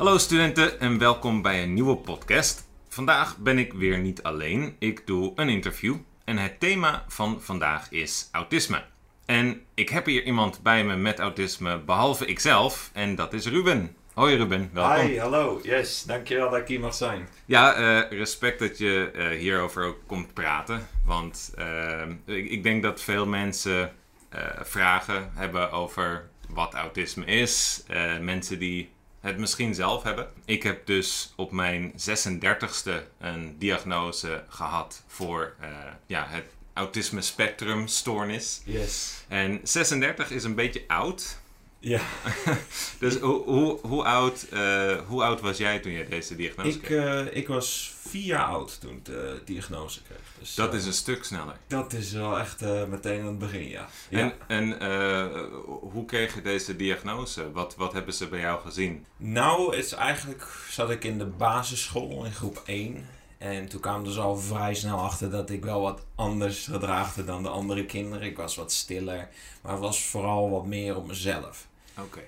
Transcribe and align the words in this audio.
Hallo 0.00 0.18
studenten 0.18 0.80
en 0.80 0.98
welkom 0.98 1.42
bij 1.42 1.62
een 1.62 1.74
nieuwe 1.74 1.96
podcast. 1.96 2.68
Vandaag 2.88 3.36
ben 3.38 3.58
ik 3.58 3.72
weer 3.72 3.98
niet 3.98 4.22
alleen. 4.22 4.76
Ik 4.78 5.06
doe 5.06 5.32
een 5.34 5.48
interview 5.48 5.96
en 6.24 6.36
het 6.36 6.60
thema 6.60 7.04
van 7.08 7.40
vandaag 7.40 7.90
is 7.90 8.28
autisme. 8.32 8.82
En 9.26 9.62
ik 9.74 9.88
heb 9.88 10.06
hier 10.06 10.24
iemand 10.24 10.62
bij 10.62 10.84
me 10.84 10.96
met 10.96 11.18
autisme 11.18 11.78
behalve 11.78 12.26
ikzelf 12.26 12.90
en 12.92 13.14
dat 13.14 13.32
is 13.32 13.46
Ruben. 13.46 13.96
Hoi 14.14 14.36
Ruben, 14.36 14.70
welkom. 14.72 15.06
Hi, 15.06 15.18
hallo. 15.18 15.60
Yes, 15.62 16.02
dankjewel 16.02 16.50
dat 16.50 16.60
ik 16.60 16.68
hier 16.68 16.80
mag 16.80 16.94
zijn. 16.94 17.28
Ja, 17.44 17.74
eh, 17.74 18.18
respect 18.18 18.58
dat 18.58 18.78
je 18.78 19.10
eh, 19.14 19.38
hierover 19.38 19.84
ook 19.84 19.98
komt 20.06 20.34
praten. 20.34 20.88
Want 21.04 21.52
eh, 21.56 22.02
ik, 22.24 22.50
ik 22.50 22.62
denk 22.62 22.82
dat 22.82 23.00
veel 23.00 23.26
mensen 23.26 23.92
vragen 24.62 25.30
hebben 25.34 25.72
over 25.72 26.28
wat 26.48 26.74
autisme 26.74 27.24
is. 27.24 27.84
Mensen 28.20 28.58
die 28.58 28.90
het 29.20 29.38
misschien 29.38 29.74
zelf 29.74 30.02
hebben. 30.02 30.28
Ik 30.44 30.62
heb 30.62 30.86
dus 30.86 31.32
op 31.36 31.52
mijn 31.52 31.92
36e 31.92 32.92
een 33.18 33.58
diagnose 33.58 34.44
gehad 34.48 35.02
voor 35.06 35.54
eh, 35.60 35.68
ja, 36.06 36.26
het 36.28 36.44
autisme 36.72 37.22
spectrum 37.22 37.86
stoornis. 37.88 38.60
Yes. 38.64 39.24
En 39.28 39.60
36 39.62 40.30
is 40.30 40.44
een 40.44 40.54
beetje 40.54 40.84
oud. 40.86 41.39
Ja, 41.82 42.00
Dus 42.98 43.18
hoe, 43.18 43.42
hoe, 43.44 43.78
hoe, 43.82 44.04
oud, 44.04 44.42
eh, 44.42 44.96
hoe 45.06 45.22
oud 45.22 45.40
was 45.40 45.56
jij 45.56 45.78
toen 45.78 45.92
jij 45.92 46.06
deze 46.08 46.36
diagnose 46.36 46.68
ik, 46.70 46.82
kreeg? 46.82 47.26
eh, 47.28 47.36
ik 47.36 47.48
was 47.48 47.94
vier 48.08 48.24
jaar 48.24 48.44
oud 48.44 48.80
toen 48.80 48.90
ik 48.90 49.04
de 49.04 49.42
diagnose 49.44 50.02
kreeg. 50.02 50.18
Dus, 50.38 50.54
Dat 50.54 50.72
eh, 50.72 50.78
is 50.78 50.86
een 50.86 50.92
stuk 50.92 51.24
sneller. 51.24 51.56
dat 51.66 51.92
is 51.92 52.12
wel 52.12 52.38
echt 52.38 52.60
meteen 52.88 53.20
aan 53.20 53.26
het 53.26 53.38
begin, 53.38 53.68
ja. 53.68 53.88
ja. 54.08 54.32
En, 54.46 54.80
en 54.80 55.48
hoe 55.66 56.04
kreeg 56.04 56.34
je 56.34 56.42
deze 56.42 56.76
diagnose? 56.76 57.52
Wat, 57.52 57.74
wat 57.76 57.92
hebben 57.92 58.14
ze 58.14 58.28
bij 58.28 58.40
jou 58.40 58.60
gezien? 58.60 59.06
Nou, 59.16 59.76
het 59.76 59.84
is 59.84 59.92
eigenlijk 59.92 60.46
zat 60.70 60.90
ik 60.90 61.04
in 61.04 61.18
de 61.18 61.26
basisschool 61.26 62.24
in 62.24 62.32
groep 62.32 62.62
1. 62.66 63.06
En 63.38 63.68
toen 63.68 63.80
kwamen 63.80 64.04
dus 64.04 64.18
al 64.18 64.36
vrij 64.36 64.74
snel 64.74 64.98
achter 64.98 65.30
dat 65.30 65.50
ik 65.50 65.64
wel 65.64 65.80
wat 65.80 66.04
anders 66.14 66.66
gedraagde 66.66 67.24
dan 67.24 67.42
de 67.42 67.48
andere 67.48 67.86
kinderen. 67.86 68.26
Ik 68.26 68.36
was 68.36 68.56
wat 68.56 68.72
stiller, 68.72 69.28
maar 69.62 69.78
was 69.78 70.04
vooral 70.04 70.50
wat 70.50 70.66
meer 70.66 70.96
op 70.96 71.06
mezelf. 71.06 71.68
Oké. 72.02 72.20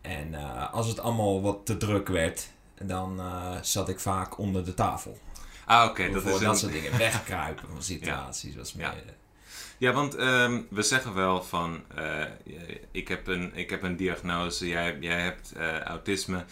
En 0.00 0.34
eh, 0.34 0.72
als 0.72 0.86
het 0.88 1.00
allemaal 1.00 1.42
wat 1.42 1.66
te 1.66 1.76
druk 1.76 2.08
werd, 2.08 2.48
dan 2.82 3.20
eh, 3.20 3.56
zat 3.62 3.88
ik 3.88 4.00
vaak 4.00 4.38
onder 4.38 4.64
de 4.64 4.74
tafel. 4.74 5.18
Ah, 5.64 5.90
oké. 5.90 6.04
Voor 6.04 6.14
dat 6.14 6.24
is 6.24 6.40
dat 6.40 6.42
een... 6.52 6.56
soort 6.56 6.72
dingen. 6.72 6.98
Wegkruipen 6.98 7.68
van 7.68 7.82
situaties. 7.92 8.56
Was 8.56 8.72
meer, 8.72 8.86
Ja. 8.86 8.94
Ja, 9.78 9.92
want 9.92 10.14
ehm, 10.14 10.60
we 10.70 10.82
zeggen 10.82 11.14
wel 11.14 11.42
van... 11.42 11.82
eh, 11.94 12.24
ik, 12.90 13.08
heb 13.08 13.26
een, 13.26 13.54
ik 13.54 13.70
heb 13.70 13.82
een 13.82 13.96
diagnose, 13.96 14.68
jij, 14.68 14.96
jij 15.00 15.20
hebt 15.20 15.52
eh, 15.52 15.78
autisme. 15.80 16.44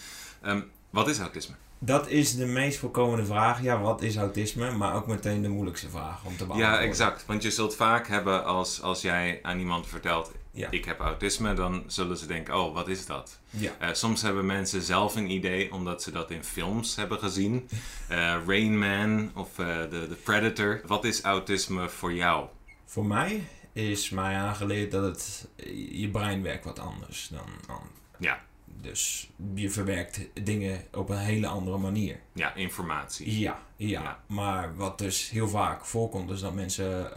Ehm, 0.43 0.61
wat 0.91 1.09
is 1.09 1.19
autisme? 1.19 1.55
Dat 1.79 2.09
is 2.09 2.37
de 2.37 2.47
meest 2.47 2.79
voorkomende 2.79 3.25
vraag. 3.25 3.63
Ja, 3.63 3.81
wat 3.81 4.03
is 4.03 4.17
autisme? 4.17 4.71
Maar 4.71 4.95
ook 4.95 5.07
meteen 5.07 5.43
de 5.43 5.49
moeilijkste 5.49 5.89
vraag 5.89 6.25
om 6.25 6.37
te 6.37 6.47
beantwoorden. 6.47 6.79
Ja, 6.79 6.81
exact. 6.81 7.27
Want 7.27 7.43
je 7.43 7.51
zult 7.51 7.77
vaak 7.77 8.07
hebben 8.09 8.45
als, 8.45 8.83
als 8.83 9.01
jij 9.01 9.39
aan 9.43 9.59
iemand 9.59 9.87
vertelt... 9.87 10.33
Ja. 10.53 10.71
ik 10.71 10.85
heb 10.85 11.01
autisme, 11.01 11.55
dan 11.55 11.85
zullen 11.87 12.17
ze 12.17 12.27
denken... 12.27 12.55
oh, 12.59 12.75
wat 12.75 12.89
is 12.89 13.07
dat? 13.07 13.41
Ja. 13.51 13.73
Eh, 13.79 13.93
soms 13.93 14.23
hebben 14.23 14.47
mensen 14.47 14.83
zelf 14.83 15.17
een 15.17 15.31
idee 15.31 15.73
omdat 15.73 16.03
ze 16.03 16.11
dat 16.11 16.31
in 16.31 16.45
films 16.45 16.97
hebben 16.97 17.19
gezien. 17.19 17.69
Eh, 18.09 18.17
Rain 18.47 18.79
Man 18.79 19.31
of 19.35 19.59
eh, 19.59 19.67
The, 19.83 20.07
The 20.09 20.17
Predator. 20.25 20.81
Wat 20.87 21.05
is 21.05 21.23
autisme 21.23 21.89
voor 21.89 22.13
jou? 22.15 22.47
Voor 22.85 23.07
mij 23.07 23.45
is 23.73 24.11
mij 24.11 24.35
aangeleerd 24.35 24.91
dat 24.91 25.05
het, 25.05 25.49
je 25.91 26.09
brein 26.13 26.43
werkt 26.43 26.65
wat 26.65 26.79
anders 26.79 27.29
dan, 27.33 27.47
dan. 27.67 27.81
Ja. 28.19 28.41
Dus 28.65 29.31
je 29.55 29.71
verwerkt 29.71 30.21
dingen 30.45 30.85
op 30.93 31.09
een 31.09 31.19
hele 31.19 31.47
andere 31.47 31.79
manier. 31.79 32.21
Ja, 32.33 32.55
informatie. 32.55 33.39
Ja, 33.39 33.63
ja. 33.77 34.03
Ja. 34.03 34.21
Maar 34.27 34.77
wat 34.77 34.99
dus 34.99 35.31
heel 35.31 35.49
vaak 35.49 35.85
voorkomt, 35.85 36.31
is 36.31 36.41
dat 36.41 36.55
mensen 36.55 37.11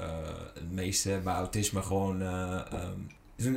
het 0.54 0.72
meeste 0.72 1.22
bij 1.24 1.34
autisme 1.34 1.82
gewoon. 1.82 2.22
eh, 2.22 2.72
ehm, 2.72 3.00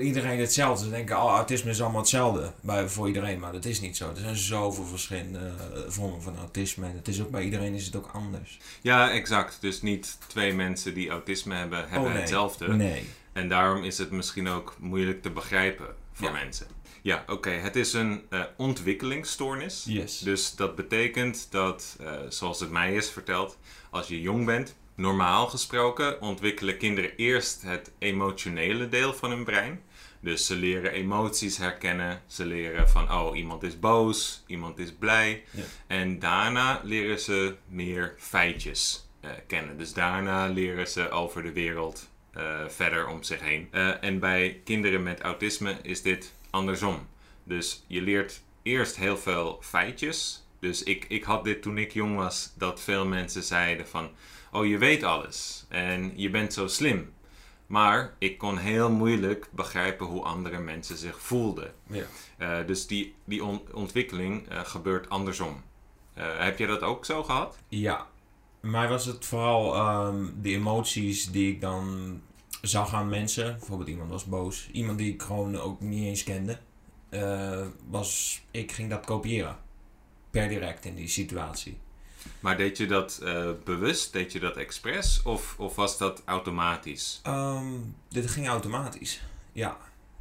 iedereen 0.00 0.38
hetzelfde. 0.38 0.84
Ze 0.84 0.90
denken, 0.90 1.16
oh, 1.16 1.30
autisme 1.30 1.70
is 1.70 1.80
allemaal 1.82 2.00
hetzelfde 2.00 2.52
bij, 2.60 2.88
voor 2.88 3.06
iedereen. 3.06 3.38
Maar 3.38 3.52
dat 3.52 3.64
is 3.64 3.80
niet 3.80 3.96
zo. 3.96 4.10
Er 4.10 4.16
zijn 4.16 4.36
zoveel 4.36 4.84
verschillende 4.84 5.38
eh, 5.38 5.80
vormen 5.88 6.22
van 6.22 6.36
autisme. 6.38 6.86
En 6.86 6.96
het 6.96 7.08
is 7.08 7.20
ook 7.20 7.30
bij 7.30 7.42
iedereen 7.42 7.74
is 7.74 7.86
het 7.86 7.96
ook 7.96 8.08
anders. 8.12 8.58
Ja, 8.80 9.10
exact. 9.10 9.56
Dus 9.60 9.82
niet 9.82 10.18
twee 10.26 10.52
mensen 10.54 10.94
die 10.94 11.08
autisme 11.10 11.54
hebben, 11.54 11.78
hebben 11.88 12.00
Oh, 12.00 12.08
nee. 12.12 12.20
hetzelfde. 12.20 12.68
Nee. 12.68 13.08
En 13.32 13.48
daarom 13.48 13.84
is 13.84 13.98
het 13.98 14.10
misschien 14.10 14.48
ook 14.48 14.76
moeilijk 14.78 15.22
te 15.22 15.30
begrijpen 15.30 15.86
voor 16.12 16.26
Ja. 16.26 16.32
mensen. 16.32 16.66
Ja, 17.02 17.24
oké. 17.26 17.50
Het 17.50 17.76
is 17.76 17.92
een 17.92 18.22
eh, 18.30 18.40
ontwikkelingsstoornis. 18.56 19.84
Yes. 19.86 20.18
Dus 20.18 20.54
dat 20.54 20.74
betekent 20.76 21.46
dat, 21.50 21.96
eh, 22.00 22.12
zoals 22.28 22.60
het 22.60 22.70
mij 22.70 22.94
is 22.94 23.10
verteld, 23.10 23.56
als 23.90 24.08
je 24.08 24.20
jong 24.20 24.44
bent, 24.46 24.74
normaal 24.96 25.46
gesproken 25.46 26.20
ontwikkelen 26.20 26.78
kinderen 26.78 27.16
eerst 27.16 27.62
het 27.62 27.92
emotionele 27.98 28.88
deel 28.88 29.14
van 29.14 29.30
hun 29.30 29.44
brein. 29.44 29.82
Dus 30.20 30.46
ze 30.46 30.56
leren 30.56 30.92
emoties 30.92 31.56
herkennen. 31.56 32.22
Ze 32.26 32.46
leren 32.46 32.88
van, 32.88 33.12
oh, 33.12 33.36
iemand 33.36 33.62
is 33.62 33.78
boos, 33.78 34.42
iemand 34.46 34.78
is 34.78 34.92
blij. 34.92 35.44
Ja. 35.50 35.62
En 35.86 36.18
daarna 36.18 36.80
leren 36.84 37.20
ze 37.20 37.56
meer 37.68 38.14
feitjes 38.18 39.08
eh, 39.20 39.30
kennen. 39.46 39.78
Dus 39.78 39.92
daarna 39.92 40.46
leren 40.46 40.88
ze 40.88 41.10
over 41.10 41.42
de 41.42 41.52
wereld 41.52 42.08
eh, 42.32 42.68
verder 42.68 43.06
om 43.08 43.22
zich 43.22 43.40
heen. 43.40 43.68
Eh, 43.70 44.04
en 44.04 44.18
bij 44.18 44.60
kinderen 44.64 45.02
met 45.02 45.20
autisme 45.20 45.76
is 45.82 46.02
dit 46.02 46.32
andersom. 46.50 47.06
Dus 47.44 47.84
je 47.86 48.02
leert 48.02 48.42
eerst 48.62 48.96
heel 48.96 49.16
veel 49.16 49.58
feitjes. 49.62 50.46
Dus 50.60 50.82
ik, 50.82 51.04
ik 51.08 51.24
had 51.24 51.44
dit 51.44 51.62
toen 51.62 51.78
ik 51.78 51.92
jong 51.92 52.16
was, 52.16 52.52
dat 52.58 52.80
veel 52.80 53.06
mensen 53.06 53.42
zeiden 53.42 53.88
van... 53.88 54.10
Oh, 54.52 54.66
je 54.66 54.78
weet 54.78 55.02
alles 55.02 55.64
en 55.68 56.12
je 56.16 56.30
bent 56.30 56.52
zo 56.52 56.66
slim. 56.66 57.14
Maar 57.66 58.14
ik 58.18 58.38
kon 58.38 58.56
heel 58.58 58.90
moeilijk 58.90 59.48
begrijpen 59.52 60.06
hoe 60.06 60.22
andere 60.22 60.58
mensen 60.58 60.96
zich 60.96 61.20
voelden. 61.20 61.72
Ja. 61.86 62.04
Eh, 62.38 62.66
dus 62.66 62.86
die, 62.86 63.14
die 63.24 63.44
on- 63.44 63.62
ontwikkeling 63.72 64.48
eh, 64.48 64.60
gebeurt 64.64 65.08
andersom. 65.08 65.62
Eh, 66.14 66.24
heb 66.38 66.58
je 66.58 66.66
dat 66.66 66.82
ook 66.82 67.04
zo 67.04 67.22
gehad? 67.22 67.58
Ja, 67.68 68.06
mij 68.60 68.88
was 68.88 69.04
het 69.06 69.24
vooral 69.24 69.74
ehm, 69.74 70.26
de 70.40 70.50
emoties 70.50 71.30
die 71.30 71.52
ik 71.52 71.60
dan 71.60 72.20
zag 72.62 72.94
aan 72.94 73.08
mensen. 73.08 73.56
Bijvoorbeeld 73.58 73.88
iemand 73.88 74.10
was 74.10 74.24
boos. 74.24 74.68
Iemand 74.72 74.98
die 74.98 75.12
ik 75.12 75.22
gewoon 75.22 75.56
ook 75.60 75.80
niet 75.80 76.04
eens 76.04 76.24
kende. 76.24 76.58
was, 77.88 78.42
ik 78.50 78.72
ging 78.72 78.90
dat 78.90 79.04
kopiëren. 79.06 79.56
Per 80.30 80.48
direct 80.48 80.84
in 80.84 80.94
die 80.94 81.08
situatie. 81.08 81.78
Maar 82.40 82.56
deed 82.56 82.76
je 82.76 82.86
dat 82.86 83.20
eh, 83.22 83.50
bewust? 83.64 84.12
Deed 84.12 84.32
je 84.32 84.40
dat 84.40 84.56
expres? 84.56 85.22
Of, 85.24 85.54
of 85.58 85.76
was 85.76 85.98
dat 85.98 86.22
automatisch? 86.24 87.20
Ehm, 87.22 87.72
dit 88.08 88.30
ging 88.30 88.48
automatisch. 88.48 89.22
Ja. 89.52 89.76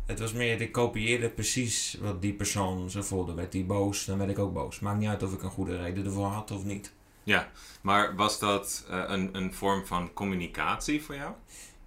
Het 0.05 0.19
was 0.19 0.33
meer, 0.33 0.61
ik 0.61 0.71
kopieerde 0.71 1.29
precies 1.29 1.97
wat 2.01 2.21
die 2.21 2.33
persoon 2.33 2.89
zo 2.89 3.01
voelde. 3.01 3.33
Werd 3.33 3.51
die 3.51 3.63
boos, 3.63 4.05
dan 4.05 4.17
werd 4.17 4.29
ik 4.29 4.39
ook 4.39 4.53
boos. 4.53 4.79
Maakt 4.79 4.99
niet 4.99 5.09
uit 5.09 5.23
of 5.23 5.33
ik 5.33 5.43
een 5.43 5.49
goede 5.49 5.77
reden 5.77 6.05
ervoor 6.05 6.27
had 6.27 6.51
of 6.51 6.63
niet. 6.63 6.93
Ja, 7.23 7.51
maar 7.81 8.15
was 8.15 8.39
dat 8.39 8.85
eh, 8.89 9.03
een, 9.07 9.29
een 9.31 9.53
vorm 9.53 9.85
van 9.85 10.13
communicatie 10.13 11.03
voor 11.03 11.15
jou? 11.15 11.33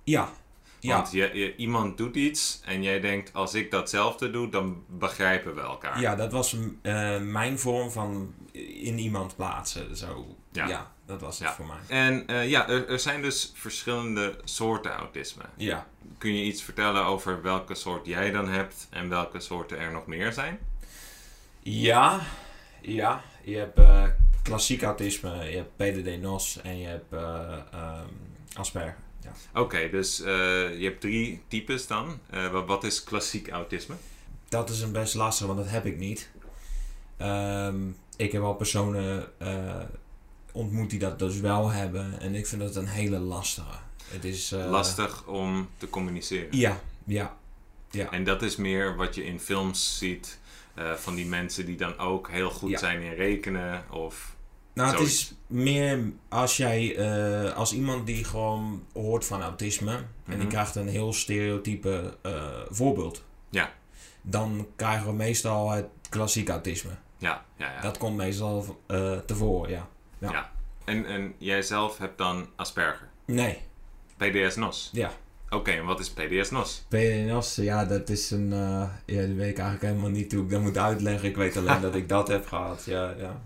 Ja. 0.05 0.33
Ja. 0.81 0.97
Want 0.97 1.11
je, 1.13 1.31
je- 1.33 1.57
iemand 1.57 1.97
doet 1.97 2.17
iets 2.17 2.61
en 2.65 2.83
jij 2.83 3.01
denkt, 3.01 3.33
als 3.33 3.55
ik 3.55 3.71
datzelfde 3.71 4.31
doe, 4.31 4.49
dan 4.51 4.85
begrijpen 4.87 5.55
we 5.55 5.61
elkaar. 5.61 6.01
Ja, 6.01 6.17
dat 6.17 6.33
was 6.33 6.57
eh, 6.83 7.21
mijn 7.21 7.59
vorm 7.59 7.91
van 7.91 8.35
in 8.83 8.99
iemand 8.99 9.37
plaatsen. 9.37 9.97
Zo. 9.97 10.37
Ja. 10.53 10.69
Ja, 10.69 10.93
dat 11.07 11.21
was 11.21 11.39
het 11.39 11.49
Ja. 11.49 11.55
voor 11.55 11.67
mij. 11.67 11.77
En 11.89 12.27
eh, 12.27 12.49
ja, 12.49 12.69
er, 12.69 12.89
er 12.89 12.99
zijn 12.99 13.23
dus 13.23 13.53
verschillende 13.55 14.37
soorten 14.45 14.91
autisme. 14.93 15.43
Ja. 15.57 15.87
Kun 16.19 16.35
je 16.35 16.43
iets 16.45 16.63
vertellen 16.63 17.05
over 17.05 17.43
welke 17.43 17.75
soort 17.75 18.07
jij 18.07 18.31
dan 18.31 18.49
hebt 18.49 18.87
en 18.91 19.09
welke 19.09 19.41
soorten 19.41 19.79
er 19.79 19.93
nog 19.93 20.07
meer 20.07 20.33
zijn? 20.33 20.59
Ja, 21.63 22.21
ja. 22.81 23.23
Je 23.43 23.57
hebt 23.57 23.79
eh, 23.79 24.05
klassiek 24.43 24.83
autisme, 24.83 25.45
je 25.51 25.57
hebt 25.57 25.77
PDD-NOS 25.77 26.61
en 26.63 26.79
je 26.79 26.87
hebt 26.87 27.13
ehm, 27.13 28.07
Asperger. 28.55 28.97
Ja. 29.21 29.61
Oké, 29.61 29.91
dus 29.91 30.21
eh, 30.21 30.27
je 30.79 30.85
hebt 30.85 31.01
drie 31.01 31.43
types 31.49 31.87
dan. 31.87 32.19
Eh, 32.31 32.67
wat, 32.67 32.85
is 32.85 33.05
klassiek 33.05 33.49
autisme? 33.49 33.95
Dat 34.49 34.71
is 34.71 34.81
een 34.81 34.93
best 34.93 35.15
lastig, 35.15 35.47
want 35.47 35.59
dat 35.59 35.69
heb 35.69 35.87
ik 35.87 35.99
niet. 35.99 36.31
Ehm, 37.17 37.77
ik 38.17 38.33
heb 38.33 38.43
al 38.43 38.55
personen 38.55 39.33
eh, 39.39 39.81
ontmoet 40.53 40.91
die 40.91 40.99
dat 40.99 41.19
dus 41.19 41.41
wel 41.41 41.71
hebben. 41.71 42.21
En 42.21 42.35
ik 42.35 42.47
vind 42.47 42.61
dat 42.61 42.77
een 42.77 42.89
hele 42.89 43.19
lastige. 43.19 43.79
Het 44.09 44.25
is... 44.25 44.51
Lastig 44.51 45.27
om 45.27 45.69
te 45.77 45.91
communiceren. 45.91 46.49
Ja, 46.59 46.81
ja. 47.05 47.37
En 48.11 48.25
dat 48.25 48.43
is 48.43 48.57
meer 48.57 48.97
wat 48.97 49.15
je 49.15 49.25
in 49.25 49.41
films 49.41 49.99
ziet 49.99 50.39
van 50.97 51.15
die 51.15 51.27
mensen 51.27 51.67
die 51.67 51.77
dan 51.77 51.99
ook 51.99 52.29
heel 52.31 52.51
goed 52.51 52.71
Ja. 52.71 52.79
zijn 52.79 53.03
in 53.03 53.13
rekenen 53.13 53.85
of... 53.91 54.37
Nou, 54.79 54.89
het 54.91 54.99
Zoiets. 54.99 55.21
is 55.21 55.35
meer 55.47 56.13
als 56.29 56.57
jij, 56.57 56.97
eh, 56.97 57.55
als 57.57 57.73
iemand 57.73 58.07
die 58.07 58.25
gewoon 58.25 58.85
hoort 58.93 59.25
van 59.25 59.43
autisme 59.43 59.93
en 59.97 60.07
Mhm. 60.25 60.39
die 60.39 60.49
krijgt 60.49 60.75
een 60.75 60.89
heel 60.89 61.13
stereotype 61.13 62.17
eh, 62.23 62.43
voorbeeld. 62.71 63.25
Ja. 63.51 63.71
Dan 64.23 64.67
krijgen 64.77 65.07
we 65.07 65.13
meestal 65.13 65.71
het 65.71 65.87
klassiek 66.09 66.49
autisme. 66.49 66.91
Ja, 67.19 67.45
ja, 67.57 67.73
ja. 67.73 67.81
Dat 67.81 67.99
komt 67.99 68.17
meestal 68.17 68.79
eh 68.87 69.17
tevoren, 69.27 69.71
ja. 69.71 69.89
Ja. 70.19 70.31
Ja. 70.31 70.51
En, 70.85 71.07
en 71.07 71.35
jij 71.39 71.63
zelf 71.63 71.99
hebt 71.99 72.19
dan 72.19 72.47
Asperger. 72.57 73.09
Nee, 73.25 73.59
PDS-NOS. 74.17 74.91
ja. 74.93 75.11
Oké, 75.51 75.71
en 75.71 75.85
wat 75.85 76.01
is 76.01 76.11
PDS-NOS? 76.11 76.85
PNS, 76.89 77.55
ja, 77.57 77.85
dat 77.85 78.09
is 78.09 78.31
een... 78.31 78.49
ja, 78.51 78.91
dat 79.07 79.27
weet 79.37 79.49
ik 79.51 79.59
eigenlijk 79.59 79.83
helemaal 79.83 80.11
niet 80.11 80.33
hoe 80.33 80.43
ik 80.43 80.51
dat 80.51 80.61
moet 80.61 80.79
uitleggen. 80.79 81.29
Ik 81.29 81.37
weet 81.37 81.57
alleen 81.57 81.81
dat 81.89 81.95
ik 81.95 82.09
dat 82.09 82.29
heb 82.29 82.47
gehad. 82.47 82.85
Ja, 82.85 83.15
ja. 83.19 83.41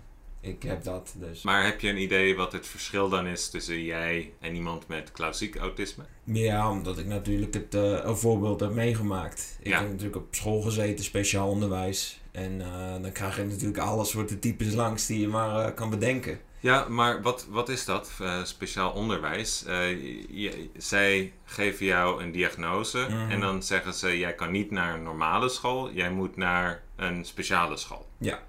Ik 0.45 0.63
heb 0.63 0.83
dat, 0.83 1.13
dus... 1.17 1.41
Maar 1.41 1.63
heb 1.65 1.79
je 1.79 1.89
een 1.89 2.01
idee 2.01 2.35
wat 2.35 2.51
het 2.51 2.67
verschil 2.67 3.09
dan 3.09 3.27
is 3.27 3.49
tussen 3.49 3.83
jij 3.83 4.33
en 4.39 4.55
iemand 4.55 4.87
met 4.87 5.11
klassiek 5.11 5.55
autisme? 5.55 6.03
Ja, 6.23 6.69
omdat 6.71 6.97
ik 6.97 7.05
natuurlijk 7.05 7.53
het 7.53 7.75
eh, 7.75 7.81
een 8.03 8.17
voorbeeld 8.17 8.59
heb 8.59 8.71
meegemaakt. 8.71 9.57
Ik 9.61 9.67
Ja. 9.67 9.79
heb 9.79 9.89
natuurlijk 9.89 10.15
op 10.15 10.27
school 10.35 10.61
gezeten, 10.61 11.05
speciaal 11.05 11.49
onderwijs. 11.49 12.21
En 12.31 12.61
eh, 12.61 13.01
dan 13.01 13.11
krijg 13.11 13.35
je 13.37 13.43
natuurlijk 13.43 13.77
alle 13.77 14.05
soorten 14.05 14.39
types 14.39 14.73
langs 14.73 15.05
die 15.05 15.19
je 15.19 15.27
maar 15.27 15.65
eh, 15.65 15.75
kan 15.75 15.89
bedenken. 15.89 16.39
Ja, 16.59 16.85
maar 16.89 17.21
wat, 17.21 17.47
wat 17.49 17.69
is 17.69 17.85
dat, 17.85 18.11
eh, 18.21 18.43
speciaal 18.43 18.91
onderwijs? 18.91 19.63
Eh, 19.65 19.89
je- 20.29 20.69
zij 20.77 21.31
geven 21.45 21.85
jou 21.85 22.23
een 22.23 22.31
diagnose 22.31 23.05
Mhm. 23.09 23.31
en 23.31 23.39
dan 23.39 23.63
zeggen 23.63 23.93
ze: 23.93 24.17
jij 24.17 24.33
kan 24.33 24.51
niet 24.51 24.71
naar 24.71 24.93
een 24.93 25.03
normale 25.03 25.49
school, 25.49 25.91
jij 25.91 26.11
moet 26.11 26.35
naar 26.35 26.83
een 26.95 27.25
speciale 27.25 27.77
school. 27.77 28.07
Ja. 28.17 28.39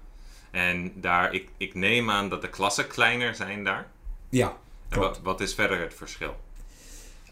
En 0.55 0.91
daar, 0.95 1.33
ik, 1.33 1.47
ik 1.57 1.73
neem 1.73 2.09
aan 2.09 2.29
dat 2.29 2.41
de 2.41 2.49
klassen 2.49 2.87
kleiner 2.87 3.35
zijn 3.35 3.63
daar. 3.63 3.87
Ja, 4.29 4.57
En 4.89 4.99
wat, 4.99 5.19
wat 5.23 5.41
is 5.41 5.53
verder 5.53 5.79
het 5.79 5.93
verschil? 5.93 6.35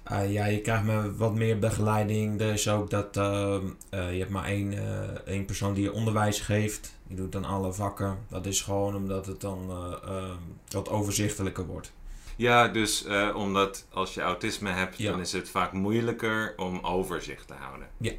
Eh, 0.03 0.31
ja, 0.33 0.45
je 0.45 0.61
krijgt 0.61 0.83
maar 0.83 1.15
wat 1.17 1.33
meer 1.33 1.59
begeleiding. 1.59 2.41
Er 2.41 2.53
is 2.53 2.69
ook 2.69 2.89
dat 2.89 3.17
eh, 3.17 3.55
eh, 3.89 4.11
je 4.13 4.19
hebt 4.19 4.29
maar 4.31 4.45
één, 4.45 4.73
eh, 4.73 5.09
één 5.33 5.45
persoon 5.45 5.73
die 5.73 5.83
je 5.83 5.91
onderwijs 5.93 6.39
geeft. 6.39 6.95
Die 7.07 7.17
doet 7.17 7.31
dan 7.31 7.45
alle 7.45 7.73
vakken. 7.73 8.17
Dat 8.29 8.45
is 8.45 8.61
gewoon 8.61 8.95
omdat 8.95 9.25
het 9.25 9.41
dan 9.41 9.69
eh, 9.69 10.15
eh, 10.17 10.29
wat 10.69 10.89
overzichtelijker 10.89 11.65
wordt. 11.65 11.91
Ja, 12.35 12.67
dus 12.67 13.05
omdat 13.35 13.85
als 13.93 14.13
je 14.13 14.21
autisme 14.21 14.69
hebt, 14.69 14.97
Ja. 14.97 15.11
dan 15.11 15.19
is 15.19 15.31
het 15.31 15.49
vaak 15.49 15.71
moeilijker 15.71 16.53
om 16.57 16.79
overzicht 16.81 17.47
te 17.47 17.53
houden. 17.53 17.87
Ja. 17.97 18.11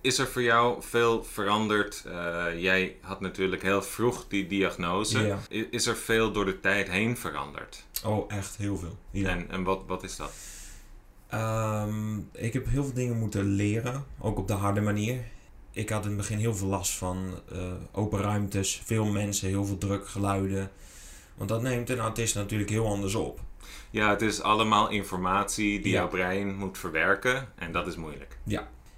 Is 0.00 0.18
er 0.18 0.26
voor 0.26 0.42
jou 0.42 0.82
veel 0.82 1.24
veranderd? 1.24 2.04
Eh, 2.06 2.44
jij 2.56 2.96
had 3.00 3.20
natuurlijk 3.20 3.62
heel 3.62 3.82
vroeg 3.82 4.24
die 4.28 4.46
diagnose. 4.46 5.26
Ja. 5.26 5.38
Is 5.70 5.86
er 5.86 5.96
veel 5.96 6.32
door 6.32 6.44
de 6.44 6.60
tijd 6.60 6.88
heen 6.90 7.16
veranderd? 7.16 7.84
Oh, 8.04 8.32
echt 8.32 8.56
heel 8.56 8.76
veel. 8.76 8.98
Ja. 9.10 9.28
En, 9.28 9.50
en 9.50 9.62
wat, 9.62 9.80
wat 9.86 10.02
is 10.02 10.16
dat? 10.16 10.32
Ehm, 11.28 12.18
ik 12.32 12.52
heb 12.52 12.66
heel 12.66 12.84
veel 12.84 12.94
dingen 12.94 13.18
moeten 13.18 13.44
leren, 13.44 14.04
ook 14.18 14.38
op 14.38 14.46
de 14.48 14.52
harde 14.52 14.80
manier. 14.80 15.24
Ik 15.70 15.88
had 15.88 16.02
in 16.02 16.08
het 16.08 16.16
begin 16.18 16.38
heel 16.38 16.54
veel 16.54 16.68
last 16.68 16.92
van 16.92 17.40
eh, 17.52 17.58
open 17.92 18.20
ruimtes, 18.20 18.82
veel 18.84 19.04
mensen, 19.04 19.48
heel 19.48 19.64
veel 19.64 19.78
druk, 19.78 20.08
geluiden. 20.08 20.70
Want 21.34 21.48
dat 21.48 21.62
neemt 21.62 21.90
een 21.90 21.98
autist 21.98 22.34
natuurlijk 22.34 22.70
heel 22.70 22.86
anders 22.86 23.14
op. 23.14 23.40
Ja, 23.90 24.10
het 24.10 24.22
is 24.22 24.40
allemaal 24.42 24.90
informatie 24.90 25.80
die 25.80 25.92
Ja. 25.92 25.98
jouw 25.98 26.08
brein 26.08 26.54
moet 26.56 26.78
verwerken 26.78 27.48
en 27.56 27.72
dat 27.72 27.86
is 27.86 27.96
moeilijk. 27.96 28.36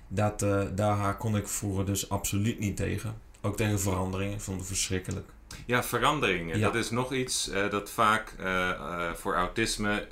Dat, 0.09 0.43
eh, 0.43 0.63
daar 0.75 1.17
kon 1.17 1.37
ik 1.37 1.49
vroeger 1.49 1.87
dus 1.87 2.09
absoluut 2.09 2.59
niet 2.59 2.77
tegen. 2.77 3.15
Ook 3.41 3.57
tegen 3.57 3.81
veranderingen, 3.81 4.35
ik 4.35 4.41
vond 4.41 4.59
het 4.59 4.67
verschrikkelijk. 4.67 5.29
Ja, 5.67 5.85
veranderingen. 5.85 6.59
Ja. 6.59 6.65
Dat 6.65 6.75
is 6.75 6.91
nog 6.91 7.13
iets 7.13 7.49
eh, 7.49 7.71
dat 7.71 7.91
vaak 7.91 8.35
eh, 8.39 9.13
voor 9.15 9.35
autisme 9.35 10.07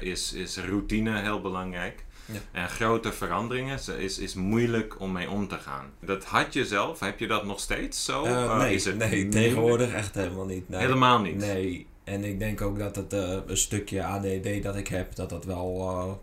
is, 0.00 0.32
is 0.32 0.56
routine 0.56 1.20
heel 1.20 1.40
belangrijk. 1.40 2.04
Ja. 2.24 2.38
En 2.52 2.68
grote 2.68 3.12
veranderingen 3.12 3.78
is, 3.98 4.18
is 4.18 4.34
moeilijk 4.34 5.00
om 5.00 5.12
mee 5.12 5.30
om 5.30 5.48
te 5.48 5.58
gaan. 5.58 5.84
Dat 6.00 6.24
had 6.24 6.52
je 6.52 6.66
zelf, 6.66 7.00
heb 7.00 7.18
je 7.18 7.26
dat 7.26 7.44
nog 7.44 7.60
steeds 7.60 8.04
zo? 8.04 8.56
Nee, 8.56 8.74
is 8.74 8.84
het 8.84 8.96
nee 8.96 9.28
tegenwoordig 9.28 9.92
echt 9.92 10.14
helemaal 10.14 10.46
niet. 10.46 10.68
Nee. 10.68 10.80
Helemaal 10.80 11.20
niet. 11.20 11.36
Nee, 11.36 11.86
en 12.04 12.24
ik 12.24 12.38
denk 12.38 12.60
ook 12.60 12.78
dat 12.78 12.96
het 12.96 13.12
een 13.12 13.56
stukje 13.56 14.04
ADD 14.04 14.62
dat 14.62 14.76
ik 14.76 14.88
heb, 14.88 15.14
dat 15.14 15.28
dat 15.28 15.44
wel 15.44 16.22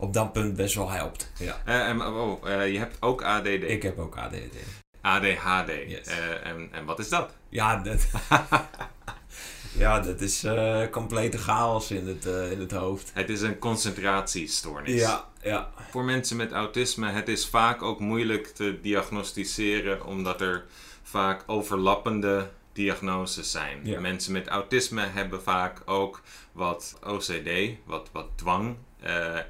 op 0.00 0.12
dat 0.12 0.32
punt 0.32 0.56
best 0.56 0.74
wel 0.74 0.90
helpt. 0.90 1.32
Ja. 1.38 1.60
Eh, 1.64 1.88
en, 1.88 2.02
oh, 2.06 2.48
eh, 2.48 2.72
je 2.72 2.78
hebt 2.78 2.96
ook 3.00 3.22
ADD, 3.22 3.46
Ik 3.46 3.82
heb 3.82 3.98
ook 3.98 4.16
ADD. 4.16 4.56
ADHD. 5.00 5.70
Yes. 5.88 6.06
Eh, 6.06 6.46
en, 6.46 6.68
en 6.72 6.84
wat 6.84 6.98
is 6.98 7.08
dat? 7.08 7.36
Ja, 7.48 7.76
dat, 7.76 8.06
ja, 9.82 10.00
dat 10.00 10.20
is 10.20 10.44
eh, 10.44 10.82
complete 10.90 11.38
chaos 11.38 11.90
in 11.90 12.06
het, 12.06 12.24
in 12.52 12.60
het 12.60 12.72
hoofd. 12.72 13.10
Het 13.14 13.30
is 13.30 13.40
een 13.40 13.58
concentratiestoornis. 13.58 15.00
Ja, 15.00 15.24
ja. 15.42 15.70
Voor 15.90 16.04
mensen 16.04 16.36
met 16.36 16.52
autisme, 16.52 17.10
het 17.10 17.28
is 17.28 17.46
vaak 17.46 17.82
ook 17.82 18.00
moeilijk 18.00 18.46
te 18.46 18.78
diagnosticeren 18.82 20.06
omdat 20.06 20.40
er 20.40 20.64
vaak 21.02 21.42
overlappende 21.46 22.48
diagnoses 22.72 23.50
zijn. 23.50 23.80
Ja. 23.82 24.00
Mensen 24.00 24.32
met 24.32 24.48
autisme 24.48 25.06
hebben 25.06 25.42
vaak 25.42 25.82
ook 25.84 26.22
wat 26.52 26.98
OCD, 27.04 27.50
wat, 27.84 28.08
wat 28.12 28.26
dwang 28.34 28.76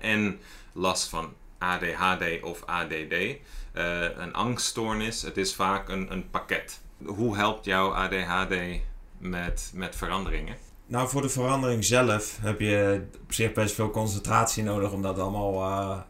en 0.00 0.38
last 0.72 1.08
van 1.08 1.32
ADHD 1.58 2.42
of 2.42 2.62
ADD. 2.66 3.12
eh, 3.72 4.02
een 4.16 4.32
angststoornis, 4.34 5.22
het 5.22 5.36
is 5.36 5.54
vaak 5.54 5.88
een, 5.88 6.12
een 6.12 6.30
pakket. 6.30 6.80
Hoe 7.04 7.36
helpt 7.36 7.64
jouw 7.64 7.94
ADHD 7.94 8.54
met, 9.18 9.70
met 9.74 9.96
veranderingen? 9.96 10.56
Nou, 10.86 11.08
voor 11.08 11.22
de 11.22 11.28
verandering 11.28 11.84
zelf 11.84 12.38
heb 12.40 12.60
je 12.60 13.06
op 13.22 13.32
zich 13.32 13.52
best 13.52 13.74
veel 13.74 13.90
concentratie 13.90 14.62
nodig 14.62 14.92
om 14.92 15.02
dat 15.02 15.18
allemaal 15.18 15.54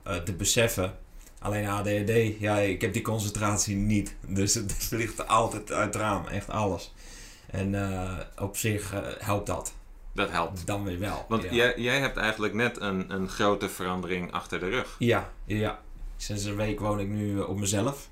eh, 0.04 0.16
eh, 0.16 0.22
te 0.22 0.32
beseffen. 0.32 0.98
Alleen 1.38 1.66
ADHD, 1.66 2.38
ja, 2.38 2.56
ik 2.58 2.80
heb 2.80 2.92
die 2.92 3.02
concentratie 3.02 3.76
niet. 3.76 4.14
Dus 4.26 4.54
het 4.54 4.74
vliegt 4.88 5.26
altijd 5.28 5.72
uit 5.72 5.94
het 5.94 6.02
raam, 6.02 6.26
echt 6.26 6.50
alles. 6.50 6.94
En 7.50 7.74
eh, 7.74 8.18
op 8.38 8.56
zich 8.56 8.94
eh, 8.94 9.00
helpt 9.18 9.46
dat. 9.46 9.72
Dat 10.12 10.30
helpt. 10.30 10.66
Dan 10.66 10.84
weer 10.84 10.98
wel. 10.98 11.24
Want 11.28 11.42
ja. 11.42 11.50
jij, 11.52 11.74
jij 11.76 12.00
hebt 12.00 12.16
eigenlijk 12.16 12.54
net 12.54 12.80
een, 12.80 13.12
een 13.14 13.28
grote 13.28 13.68
verandering 13.68 14.32
achter 14.32 14.60
de 14.60 14.68
rug. 14.68 14.96
Ja, 14.98 15.30
ja. 15.44 15.80
Sinds 16.16 16.44
een 16.44 16.56
week 16.56 16.80
woon 16.80 17.00
ik 17.00 17.08
nu 17.08 17.40
eh, 17.40 17.48
op 17.48 17.58
mezelf. 17.58 18.08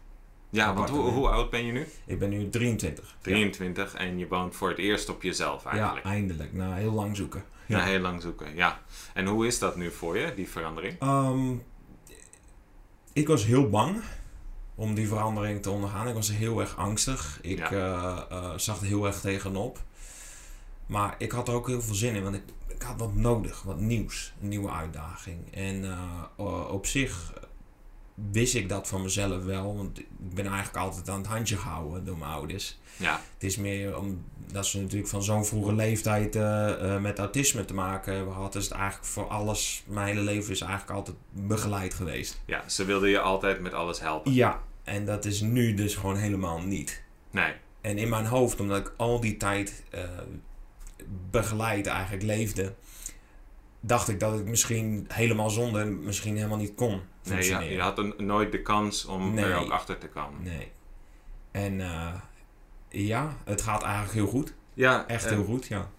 Ja, 0.51 0.75
want 0.75 0.89
hoe, 0.91 1.01
hoe 1.11 1.29
oud 1.29 1.51
ben 1.51 1.67
je 1.67 1.73
nu? 1.73 1.87
Ik 2.07 2.19
ben 2.19 2.29
nu 2.29 2.49
23. 2.51 3.17
23 3.21 3.95
en 3.95 4.19
je 4.19 4.29
woont 4.29 4.57
voor 4.57 4.69
het 4.69 4.79
eerst 4.79 5.09
op 5.09 5.23
jezelf 5.23 5.65
Ja, 5.65 5.71
eigenlijk. 5.71 6.05
ja 6.05 6.11
eindelijk. 6.13 6.53
Na 6.53 6.75
heel 6.75 6.93
lang 6.93 7.17
zoeken. 7.17 7.45
Na 7.67 7.83
heel 7.85 8.01
lang 8.01 8.23
zoeken, 8.23 8.55
ja. 8.57 8.81
En 9.15 9.27
hoe 9.27 9.47
is 9.47 9.59
dat 9.59 9.77
nu 9.77 9.91
voor 9.91 10.19
je, 10.19 10.35
die 10.35 10.49
verandering? 10.49 10.97
Ehm, 11.01 11.53
ik 13.13 13.29
was 13.29 13.45
heel 13.45 13.69
bang 13.69 14.01
om 14.75 14.95
die 14.95 15.09
verandering 15.09 15.63
te 15.63 15.71
ondergaan. 15.71 16.09
Ik 16.09 16.15
was 16.15 16.31
heel 16.33 16.61
erg 16.61 16.77
angstig. 16.77 17.39
Ik 17.43 17.59
Ja. 17.59 17.71
eh, 17.71 18.37
eh, 18.39 18.51
zag 18.57 18.81
er 18.81 18.87
heel 18.87 19.07
erg 19.07 19.21
tegenop. 19.21 19.79
Maar 20.89 21.15
ik 21.19 21.33
had 21.33 21.49
er 21.49 21.55
ook 21.55 21.67
heel 21.67 21.83
veel 21.83 21.95
zin 21.95 22.15
in, 22.15 22.23
want 22.23 22.35
ik, 22.35 22.43
ik 22.67 22.83
had 22.83 22.99
wat 22.99 23.15
nodig, 23.15 23.63
wat 23.63 23.81
nieuws, 23.81 24.33
een 24.43 24.49
nieuwe 24.49 24.71
uitdaging. 24.71 25.55
En 25.55 25.85
eh, 25.85 25.99
eh, 26.37 26.71
op 26.73 26.87
zich 26.87 27.33
wist 28.33 28.55
ik 28.55 28.69
dat 28.69 28.89
van 28.89 29.03
mezelf 29.03 29.45
wel, 29.45 29.77
want 29.77 29.99
ik 29.99 30.07
ben 30.19 30.47
eigenlijk 30.47 30.77
altijd 30.77 31.09
aan 31.09 31.19
het 31.19 31.27
handje 31.27 31.57
gehouden 31.57 32.05
door 32.05 32.19
mijn 32.19 32.31
ouders. 32.31 32.79
Ja, 32.97 33.21
Het 33.35 33.45
is 33.45 33.57
meer 33.57 33.99
omdat 33.99 34.67
ze 34.67 34.81
natuurlijk 34.81 35.11
van 35.11 35.23
zo'n 35.23 35.45
vroege 35.45 35.75
leeftijd 35.75 36.37
eh, 36.37 36.99
met 36.99 37.19
autisme 37.19 37.65
te 37.65 37.75
maken 37.75 38.15
hebben 38.15 38.35
gehad. 38.35 38.55
Is 38.55 38.65
het 38.65 38.73
eigenlijk 38.73 39.05
voor 39.11 39.27
alles, 39.29 39.83
mijn 39.87 40.07
hele 40.07 40.21
leven 40.21 40.53
is 40.53 40.61
eigenlijk 40.61 40.91
altijd 40.93 41.17
begeleid 41.31 41.95
geweest. 41.95 42.41
ja, 42.45 42.69
ze 42.69 42.85
wilden 42.85 43.09
je 43.09 43.21
altijd 43.21 43.61
met 43.61 43.73
alles 43.73 44.01
helpen. 44.01 44.33
Ja, 44.33 44.63
en 44.85 45.05
dat 45.05 45.25
is 45.25 45.41
nu 45.41 45.75
dus 45.75 45.95
gewoon 45.95 46.17
helemaal 46.17 46.61
niet. 46.61 47.03
Nee, 47.31 47.53
En 47.81 47.99
in 47.99 48.09
mijn 48.09 48.27
hoofd, 48.27 48.61
omdat 48.61 48.79
ik 48.79 48.93
al 48.97 49.21
die 49.21 49.37
tijd 49.37 49.83
begeleid 51.31 51.87
eigenlijk 51.87 52.23
leefde, 52.23 52.75
dacht 53.81 54.09
ik 54.09 54.21
dat 54.21 54.39
ik 54.39 54.45
misschien 54.47 55.05
helemaal 55.09 55.51
zonder 55.51 55.87
misschien 55.87 56.37
helemaal 56.37 56.57
niet 56.59 56.75
kon 56.75 56.91
nee 56.91 57.01
je, 57.23 57.31
functioneren. 57.31 57.73
je 57.73 57.81
had 57.81 57.99
een, 57.99 58.15
nooit 58.17 58.53
de 58.53 58.63
kans 58.63 59.05
om 59.05 59.35
Nee. 59.35 59.45
er 59.45 59.57
ook 59.57 59.71
achter 59.71 59.99
te 59.99 60.09
komen. 60.09 60.43
Nee. 60.43 60.71
En 61.51 61.81
eh, 61.81 62.15
ja, 62.89 63.37
het 63.45 63.63
gaat 63.63 63.83
eigenlijk 63.83 64.15
heel 64.15 64.27
goed. 64.27 64.55
Ja, 64.75 65.07
Echt 65.07 65.25
eh, 65.25 65.31
heel 65.31 65.45
goed, 65.45 65.67
ja. 65.67 65.91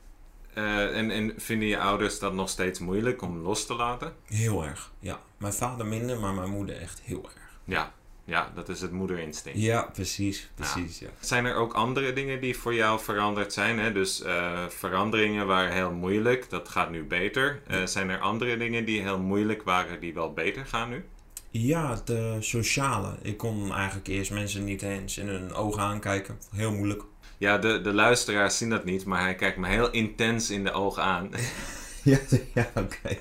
eh, 0.53 0.97
en, 0.97 1.11
en 1.11 1.33
vinden 1.37 1.67
je 1.67 1.79
ouders 1.79 2.19
dat 2.19 2.33
nog 2.33 2.49
steeds 2.49 2.79
moeilijk 2.79 3.21
om 3.21 3.37
los 3.37 3.65
te 3.65 3.73
laten? 3.75 4.13
Heel 4.25 4.65
erg, 4.65 4.91
ja. 4.99 5.19
Mijn 5.37 5.53
vader 5.53 5.85
minder, 5.85 6.19
maar 6.19 6.33
mijn 6.33 6.49
moeder 6.49 6.77
echt 6.81 7.01
heel 7.01 7.23
erg. 7.23 7.49
Ja, 7.63 7.93
ja 8.29 8.51
dat 8.55 8.69
is 8.69 8.81
het 8.81 8.91
moederinstinct. 8.91 9.59
Ja, 9.59 9.89
precies, 9.93 10.49
precies, 10.55 10.99
ja. 10.99 11.07
Zijn 11.19 11.45
er 11.45 11.55
ook 11.55 11.73
andere 11.73 12.13
dingen 12.13 12.41
die 12.41 12.57
voor 12.57 12.73
jou 12.73 12.99
veranderd 12.99 13.53
zijn? 13.53 13.79
Hè? 13.79 13.91
Dus 13.91 14.21
eh, 14.21 14.65
veranderingen 14.67 15.47
waren 15.47 15.71
heel 15.73 15.91
moeilijk, 15.91 16.49
dat 16.49 16.69
gaat 16.69 16.89
nu 16.89 17.03
beter. 17.03 17.61
Eh, 17.67 17.85
zijn 17.85 18.09
er 18.09 18.19
andere 18.19 18.57
dingen 18.57 18.85
die 18.85 19.01
heel 19.01 19.19
moeilijk 19.19 19.63
waren, 19.63 19.99
die 19.99 20.13
wel 20.13 20.33
beter 20.33 20.65
gaan 20.65 20.89
nu? 20.89 21.03
Ja, 21.51 21.89
het 22.05 22.43
sociale. 22.45 23.15
Ik 23.21 23.37
kon 23.37 23.73
eigenlijk 23.73 24.07
eerst 24.07 24.31
mensen 24.31 24.63
niet 24.63 24.81
eens 24.81 25.17
in 25.17 25.27
hun 25.27 25.53
ogen 25.53 25.81
aankijken. 25.81 26.37
Heel 26.55 26.71
moeilijk. 26.71 27.03
Ja, 27.37 27.57
de, 27.57 27.81
de 27.81 27.93
luisteraars 27.93 28.57
zien 28.57 28.69
dat 28.69 28.85
niet, 28.85 29.05
maar 29.05 29.21
hij 29.21 29.35
kijkt 29.35 29.57
me 29.57 29.67
heel 29.67 29.91
intens 29.91 30.49
in 30.49 30.63
de 30.63 30.71
ogen 30.71 31.03
aan. 31.03 31.29
Ja, 32.29 32.37
ja 32.53 32.69
oké. 32.75 33.17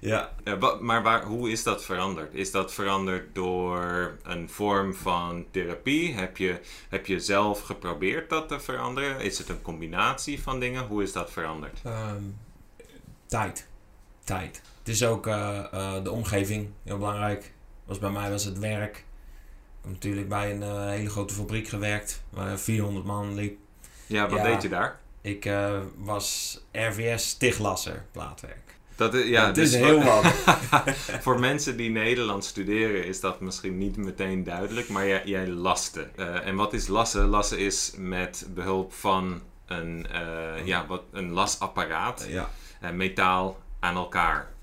Ja. 0.00 0.32
Maar 0.80 1.02
waar, 1.02 1.24
hoe 1.24 1.50
is 1.50 1.62
dat 1.62 1.84
veranderd? 1.84 2.34
Is 2.34 2.50
dat 2.50 2.72
veranderd 2.72 3.34
door 3.34 4.12
een 4.22 4.48
vorm 4.50 4.94
van 4.94 5.46
therapie? 5.50 6.14
Heb 6.14 6.36
je, 6.36 6.60
heb 6.88 7.06
je 7.06 7.20
zelf 7.20 7.60
geprobeerd 7.60 8.30
dat 8.30 8.48
te 8.48 8.60
veranderen? 8.60 9.20
Is 9.20 9.38
het 9.38 9.48
een 9.48 9.62
combinatie 9.62 10.42
van 10.42 10.60
dingen? 10.60 10.86
Hoe 10.86 11.02
is 11.02 11.12
dat 11.12 11.30
veranderd? 11.30 11.80
Ehm, 11.84 12.22
tijd. 13.26 13.66
Tijd. 14.24 14.62
Het 14.78 14.88
is 14.88 15.04
ook 15.04 15.26
eh, 15.26 15.58
eh, 15.72 16.04
de 16.04 16.10
omgeving 16.10 16.68
heel 16.84 16.98
belangrijk. 16.98 17.52
Was 17.84 17.98
bij 17.98 18.10
mij 18.10 18.30
was 18.30 18.44
het 18.44 18.58
werk. 18.58 18.96
Ik 18.96 19.04
heb 19.84 19.92
natuurlijk 19.92 20.28
bij 20.28 20.50
een 20.50 20.62
eh, 20.62 20.86
hele 20.88 21.10
grote 21.10 21.34
fabriek 21.34 21.68
gewerkt 21.68 22.22
waar 22.30 22.58
400 22.58 23.04
man 23.06 23.34
liep. 23.34 23.58
Ja, 24.06 24.28
wat 24.28 24.38
Ja. 24.38 24.44
deed 24.44 24.62
je 24.62 24.68
daar? 24.68 25.00
Ik 25.20 25.44
eh, 25.44 25.78
was 25.96 26.58
RVS 26.72 27.28
stichtlasser 27.28 28.04
plaatwerk. 28.12 28.76
Dat 28.96 29.14
is, 29.14 29.26
ja, 29.26 29.46
het 29.46 29.54
dus 29.54 29.72
is 29.72 29.80
heel 29.80 30.02
wat. 30.02 30.24
Voor 31.24 31.40
mensen 31.40 31.76
die 31.76 31.90
Nederlands 31.90 32.48
studeren 32.48 33.04
is 33.04 33.20
dat 33.20 33.40
misschien 33.40 33.78
niet 33.78 33.96
meteen 33.96 34.44
duidelijk, 34.44 34.88
maar 34.88 35.06
jij, 35.06 35.22
jij 35.24 35.46
laste. 35.48 36.08
Eh, 36.16 36.46
en 36.46 36.56
wat 36.56 36.72
is 36.72 36.86
lassen? 36.86 37.26
Lassen 37.26 37.58
is 37.58 37.92
met 37.96 38.46
behulp 38.54 38.92
van 38.92 39.42
een, 39.66 40.06
eh, 40.06 40.66
ja, 40.66 40.86
wat, 40.86 41.02
een 41.12 41.30
lasapparaat 41.30 42.26
ja. 42.28 42.50
metaal 42.92 43.58
aan 43.80 43.96
elkaar 43.96 44.56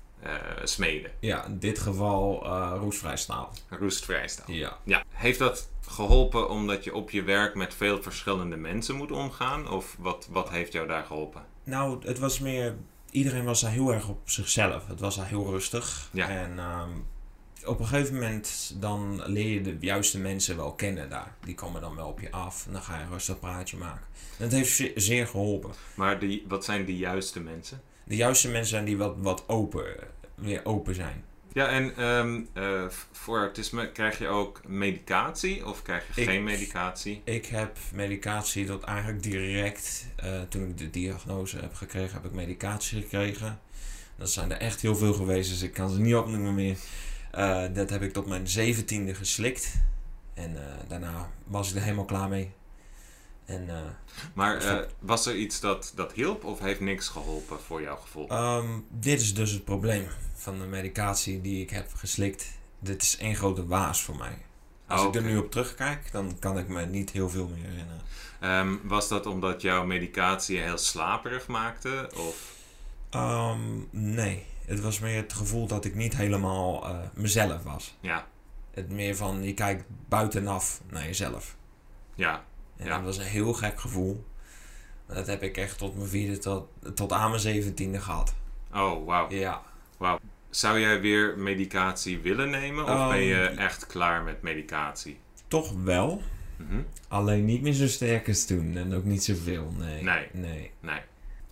smeden. 0.64 1.10
ja, 1.20 1.44
in 1.44 1.58
dit 1.58 1.78
geval 1.78 2.46
roestvrij 2.78 3.16
staal. 3.16 3.52
Roestvrij 3.68 4.28
staal. 4.28 4.50
Ja. 4.50 4.78
Ja. 4.84 5.04
Heeft 5.08 5.38
dat 5.38 5.68
geholpen 5.86 6.48
omdat 6.50 6.84
je 6.84 6.94
op 6.94 7.10
je 7.10 7.22
werk 7.22 7.54
met 7.54 7.74
veel 7.74 8.02
verschillende 8.02 8.56
mensen 8.56 8.94
moet 8.96 9.12
omgaan? 9.12 9.70
Of 9.70 9.96
wat, 9.98 10.28
wat 10.30 10.50
heeft 10.50 10.72
jou 10.72 10.86
daar 10.86 11.04
geholpen? 11.04 11.42
Nou, 11.64 12.06
het 12.06 12.18
was 12.18 12.38
meer... 12.38 12.76
Iedereen 13.10 13.44
was 13.44 13.60
daar 13.60 13.70
heel 13.70 13.92
erg 13.92 14.08
op 14.08 14.18
zichzelf. 14.24 14.86
Het 14.86 15.00
was 15.00 15.16
daar 15.16 15.26
heel 15.28 15.50
rustig. 15.50 16.08
Ja. 16.12 16.28
En 16.28 16.58
ehm, 16.58 16.90
op 17.64 17.80
een 17.80 17.86
gegeven 17.86 18.14
moment 18.14 18.74
dan 18.80 19.22
leer 19.26 19.48
je 19.52 19.62
de 19.62 19.76
juiste 19.80 20.18
mensen 20.18 20.56
wel 20.56 20.72
kennen 20.72 21.10
daar. 21.10 21.34
Die 21.44 21.54
komen 21.54 21.80
dan 21.80 21.96
wel 21.96 22.08
op 22.08 22.20
je 22.20 22.30
af. 22.30 22.66
En 22.66 22.72
dan 22.72 22.82
ga 22.82 22.96
je 22.98 23.02
een 23.04 23.10
rustig 23.10 23.38
praatje 23.38 23.76
maken. 23.76 24.06
En 24.38 24.44
het 24.44 24.52
heeft 24.52 24.74
ze- 24.76 24.92
zeer 24.94 25.26
geholpen. 25.26 25.70
Maar 25.94 26.18
die, 26.18 26.44
wat 26.48 26.64
zijn 26.64 26.84
de 26.84 26.96
juiste 26.96 27.40
mensen? 27.40 27.80
De 28.04 28.16
juiste 28.16 28.48
mensen 28.48 28.68
zijn 28.70 28.84
die 28.84 28.96
wat, 28.96 29.14
wat 29.18 29.44
open, 29.48 29.84
weer 30.34 30.60
open 30.64 30.94
zijn. 30.94 31.24
Ja, 31.56 31.68
en 31.68 31.96
ehm, 31.96 32.40
eh, 32.52 32.84
voor 33.12 33.38
autisme 33.38 33.92
krijg 33.92 34.18
je 34.18 34.28
ook 34.28 34.60
medicatie 34.66 35.66
of 35.66 35.82
krijg 35.82 36.04
je 36.14 36.20
Ik- 36.20 36.28
geen 36.28 36.44
medicatie? 36.44 37.20
Ik 37.24 37.46
heb 37.46 37.76
medicatie 37.92 38.66
dat 38.66 38.82
eigenlijk 38.82 39.22
direct, 39.22 40.06
eh, 40.16 40.40
toen 40.48 40.62
ik 40.68 40.78
de 40.78 40.90
diagnose 40.90 41.58
heb 41.58 41.74
gekregen, 41.74 42.14
heb 42.14 42.24
ik 42.24 42.32
medicatie 42.32 43.00
gekregen. 43.02 43.60
Dat 44.16 44.30
zijn 44.30 44.52
er 44.52 44.58
echt 44.58 44.80
heel 44.80 44.96
veel 44.96 45.12
geweest, 45.12 45.50
dus 45.50 45.62
ik 45.62 45.72
kan 45.72 45.90
ze 45.90 46.00
niet 46.00 46.14
opnoemen 46.14 46.54
meer. 46.54 46.76
Eh, 47.30 47.64
dat 47.72 47.90
heb 47.90 48.02
ik 48.02 48.12
tot 48.12 48.26
mijn 48.26 48.48
zeventiende 48.48 49.14
geslikt. 49.14 49.74
En 50.34 50.56
daarna 50.88 51.30
was 51.44 51.70
ik 51.70 51.76
er 51.76 51.82
helemaal 51.82 52.04
klaar 52.04 52.28
mee. 52.28 52.52
En 53.46 53.68
eh, 53.68 53.76
Maar 54.34 54.60
Stop. 54.62 54.80
eh, 54.80 54.86
was 54.98 55.26
er 55.26 55.36
iets 55.36 55.60
dat, 55.60 55.92
dat 55.94 56.12
hielp 56.12 56.44
of 56.44 56.58
heeft 56.60 56.80
niks 56.80 57.08
geholpen 57.08 57.60
voor 57.60 57.82
jouw 57.82 57.96
gevoel? 57.96 58.28
ehm, 58.28 58.68
dit 58.90 59.20
is 59.20 59.34
dus 59.34 59.50
het 59.50 59.64
probleem 59.64 60.06
van 60.34 60.58
de 60.58 60.64
medicatie 60.64 61.40
die 61.40 61.62
ik 61.62 61.70
heb 61.70 61.94
geslikt. 61.94 62.46
Dit 62.78 63.02
is 63.02 63.16
één 63.16 63.34
grote 63.34 63.66
waas 63.66 64.02
voor 64.02 64.16
mij. 64.16 64.38
Als 64.86 65.00
Oh, 65.00 65.06
ik 65.08 65.14
er 65.14 65.22
nu 65.22 65.36
op 65.36 65.50
terugkijk, 65.50 66.12
dan 66.12 66.38
kan 66.38 66.58
ik 66.58 66.68
me 66.68 66.86
niet 66.86 67.10
heel 67.10 67.30
veel 67.30 67.48
meer 67.48 67.64
herinneren. 67.68 68.02
Ehm, 68.40 68.76
was 68.82 69.08
dat 69.08 69.26
omdat 69.26 69.62
jouw 69.62 69.84
medicatie 69.84 70.58
heel 70.58 70.78
slaperig 70.78 71.46
maakte? 71.46 72.10
Of 72.16 72.54
Ehm, 73.10 73.60
nee, 73.90 74.44
het 74.64 74.80
was 74.80 74.98
meer 74.98 75.16
het 75.16 75.32
gevoel 75.32 75.66
dat 75.66 75.84
ik 75.84 75.94
niet 75.94 76.16
helemaal 76.16 76.84
eh, 76.88 76.98
mezelf 77.14 77.62
was. 77.62 77.96
ja, 78.00 78.26
Het 78.70 78.90
meer 78.90 79.16
van, 79.16 79.42
je 79.42 79.54
kijkt 79.54 79.84
buitenaf 80.08 80.80
naar 80.90 81.04
jezelf. 81.04 81.56
ja, 82.14 82.44
En 82.76 82.86
Ja. 82.86 82.96
dat 82.96 83.04
was 83.04 83.16
een 83.18 83.24
heel 83.24 83.52
gek 83.52 83.80
gevoel. 83.80 84.24
Dat 85.06 85.26
heb 85.26 85.42
ik 85.42 85.56
echt 85.56 85.78
tot 85.78 85.96
mijn 85.96 86.08
vierde, 86.08 86.38
tot, 86.38 86.68
tot 86.94 87.12
aan 87.12 87.28
mijn 87.30 87.40
zeventiende 87.42 88.00
gehad. 88.00 88.34
oh 88.74 89.06
wauw. 89.06 89.30
Ja. 89.30 89.62
Zou 90.50 90.80
jij 90.80 91.00
weer 91.00 91.38
medicatie 91.38 92.18
willen 92.18 92.50
nemen 92.50 92.84
of 92.84 93.08
ben 93.08 93.20
je 93.22 93.40
Ehm, 93.48 93.58
echt 93.58 93.86
klaar 93.86 94.22
met 94.22 94.42
medicatie? 94.42 95.18
Toch 95.48 95.72
wel. 95.84 96.22
Mhm. 96.56 96.80
Alleen 97.08 97.44
niet 97.44 97.62
meer 97.62 97.72
zo 97.72 97.86
sterk 97.86 98.28
als 98.28 98.44
toen. 98.46 98.76
En 98.76 98.94
ook 98.94 99.04
niet 99.04 99.24
zoveel. 99.24 99.72
Nee. 99.78 100.02
Nee. 100.02 100.28
Nee. 100.32 100.70
Nee. 100.80 101.00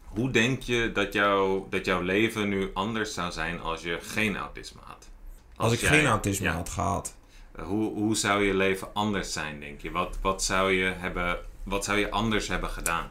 Hoe 0.04 0.30
denk 0.30 0.62
je 0.62 0.90
dat, 0.92 1.12
jou, 1.12 1.62
dat 1.70 1.84
jouw 1.84 2.00
leven 2.00 2.48
nu 2.48 2.70
anders 2.74 3.14
zou 3.14 3.32
zijn 3.32 3.60
als 3.60 3.82
je 3.82 3.98
geen 4.02 4.36
autisme 4.36 4.80
had? 4.84 5.08
Als, 5.56 5.72
ik 5.72 5.80
jij- 5.80 5.88
geen 5.90 6.06
autisme 6.06 6.46
ja. 6.46 6.52
had 6.54 6.68
gehad. 6.68 7.16
Hoe, 7.62 7.94
hoe 7.94 8.16
zou 8.16 8.44
je 8.44 8.54
leven 8.54 8.88
anders 8.94 9.32
zijn, 9.32 9.60
denk 9.60 9.80
je? 9.80 9.90
Wat, 9.90 10.18
wat, 10.22 10.42
zou 10.42 10.72
je 10.72 10.92
hebben, 10.96 11.38
wat 11.62 11.84
zou 11.84 11.98
je 11.98 12.10
anders 12.10 12.48
hebben 12.48 12.70
gedaan? 12.70 13.10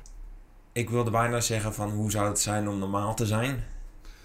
Ik 0.71 0.89
wilde 0.89 1.11
bijna 1.11 1.41
zeggen 1.41 1.73
van, 1.73 1.89
hoe 1.89 2.11
zou 2.11 2.27
het 2.27 2.39
zijn 2.39 2.67
om 2.67 2.79
normaal 2.79 3.15
te 3.15 3.25
zijn? 3.25 3.63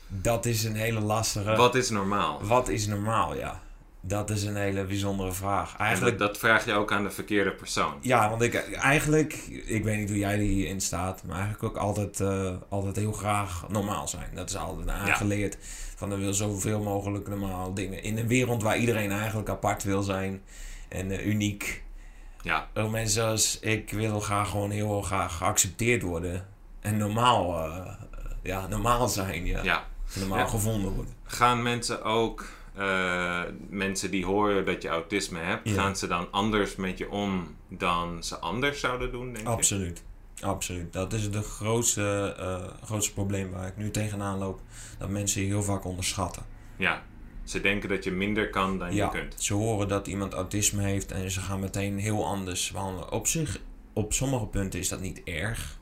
Dat 0.06 0.46
is 0.46 0.64
een 0.64 0.76
hele 0.76 1.00
lastige... 1.00 1.56
Wat 1.56 1.74
is 1.74 1.90
normaal? 1.90 2.40
Wat 2.42 2.68
is 2.68 2.86
normaal, 2.86 3.34
ja? 3.34 3.60
Dat 4.00 4.30
is 4.30 4.42
een 4.42 4.56
hele 4.56 4.84
bijzondere 4.84 5.32
vraag. 5.32 5.72
En 5.72 5.78
Eigenlijk, 5.78 6.18
dat, 6.18 6.28
dat 6.28 6.38
vraag 6.38 6.64
je 6.64 6.72
ook 6.72 6.92
aan 6.92 7.02
de 7.02 7.10
verkeerde 7.10 7.50
persoon. 7.50 7.92
ja, 8.00 8.28
want 8.30 8.42
ik 8.42 8.54
eigenlijk, 8.72 9.32
ik 9.66 9.84
weet 9.84 9.98
niet 9.98 10.08
hoe 10.08 10.18
jij 10.18 10.38
hierin 10.38 10.80
staat, 10.80 11.22
maar 11.24 11.36
eigenlijk 11.36 11.64
ook 11.64 11.76
altijd, 11.82 12.20
eh, 12.20 12.54
altijd 12.68 12.96
heel 12.96 13.12
graag 13.12 13.64
normaal 13.68 14.08
zijn. 14.08 14.30
Dat 14.34 14.48
is 14.48 14.56
altijd 14.56 14.88
aangeleerd. 14.88 15.56
Van 15.96 16.12
er 16.12 16.18
wil 16.18 16.34
zoveel 16.34 16.80
mogelijk 16.80 17.28
normaal 17.28 17.74
dingen. 17.74 18.02
In 18.02 18.18
een 18.18 18.26
wereld 18.28 18.62
waar 18.62 18.76
iedereen 18.78 19.10
eigenlijk 19.12 19.48
apart 19.48 19.82
wil 19.82 20.02
zijn 20.02 20.42
en 20.88 21.10
eh, 21.10 21.26
uniek. 21.26 21.82
Ja, 22.42 22.68
Ook 22.74 22.90
mensen 22.90 23.14
zoals 23.22 23.58
ik 23.60 23.90
wil 23.90 24.20
graag 24.20 24.50
gewoon 24.50 24.70
heel 24.70 25.02
graag 25.02 25.36
geaccepteerd 25.36 26.02
worden. 26.02 26.46
En 26.80 26.96
normaal, 26.96 27.64
eh, 27.64 27.92
ja, 28.42 28.66
normaal 28.66 29.08
zijn, 29.08 29.46
ja. 29.46 29.62
ja. 29.62 29.84
Normaal 30.14 30.38
Ja. 30.38 30.46
gevonden 30.46 30.92
worden. 30.92 31.14
Gaan 31.24 31.62
mensen 31.62 32.02
ook, 32.04 32.44
eh, 32.78 33.42
mensen 33.68 34.10
die 34.10 34.24
horen 34.24 34.64
dat 34.64 34.82
je 34.82 34.88
autisme 34.88 35.38
hebt, 35.38 35.68
Ja. 35.68 35.74
gaan 35.74 35.96
ze 35.96 36.06
dan 36.06 36.28
anders 36.30 36.76
met 36.76 36.98
je 36.98 37.10
om 37.10 37.56
dan 37.68 38.22
ze 38.24 38.38
anders 38.38 38.80
zouden 38.80 39.12
doen, 39.12 39.32
denk? 39.32 39.46
Absoluut. 39.46 40.02
Absoluut. 40.40 40.92
Dat 40.92 41.12
is 41.12 41.22
het 41.22 41.36
grootste, 41.36 42.34
eh, 42.38 42.84
grootste 42.84 43.12
probleem 43.12 43.50
waar 43.50 43.66
ik 43.66 43.76
nu 43.76 43.90
tegenaan 43.90 44.38
loop. 44.38 44.60
Dat 44.98 45.08
mensen 45.08 45.40
je 45.40 45.46
heel 45.46 45.62
vaak 45.62 45.84
onderschatten. 45.84 46.42
Ja, 46.76 47.02
ze 47.44 47.60
denken 47.60 47.88
dat 47.88 48.04
je 48.04 48.10
minder 48.10 48.50
kan 48.50 48.78
dan 48.78 48.94
ja, 48.94 49.04
je 49.04 49.10
kunt. 49.10 49.34
ze 49.42 49.54
horen 49.54 49.88
dat 49.88 50.06
iemand 50.06 50.32
autisme 50.32 50.82
heeft 50.82 51.12
en 51.12 51.30
ze 51.30 51.40
gaan 51.40 51.60
meteen 51.60 51.98
heel 51.98 52.26
anders 52.26 52.70
behandelen. 52.70 53.12
Op 53.12 53.26
zich, 53.26 53.60
op 53.92 54.12
sommige 54.12 54.46
punten 54.46 54.80
is 54.80 54.88
dat 54.88 55.00
niet 55.00 55.20
erg. 55.24 55.78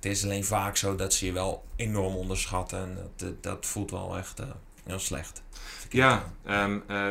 Het 0.00 0.10
is 0.12 0.24
alleen 0.24 0.44
vaak 0.44 0.76
zo 0.76 0.94
dat 0.96 1.14
ze 1.14 1.26
je 1.26 1.32
wel 1.32 1.64
enorm 1.76 2.14
onderschatten. 2.14 2.78
En 2.78 2.94
dat, 2.94 3.18
dat, 3.18 3.42
dat 3.42 3.66
voelt 3.66 3.90
wel 3.90 4.16
echt 4.16 4.40
eh, 4.40 4.46
heel 4.86 4.98
slecht. 4.98 5.42
Ja, 5.90 6.32
ehm, 6.44 6.78
eh, 6.86 7.08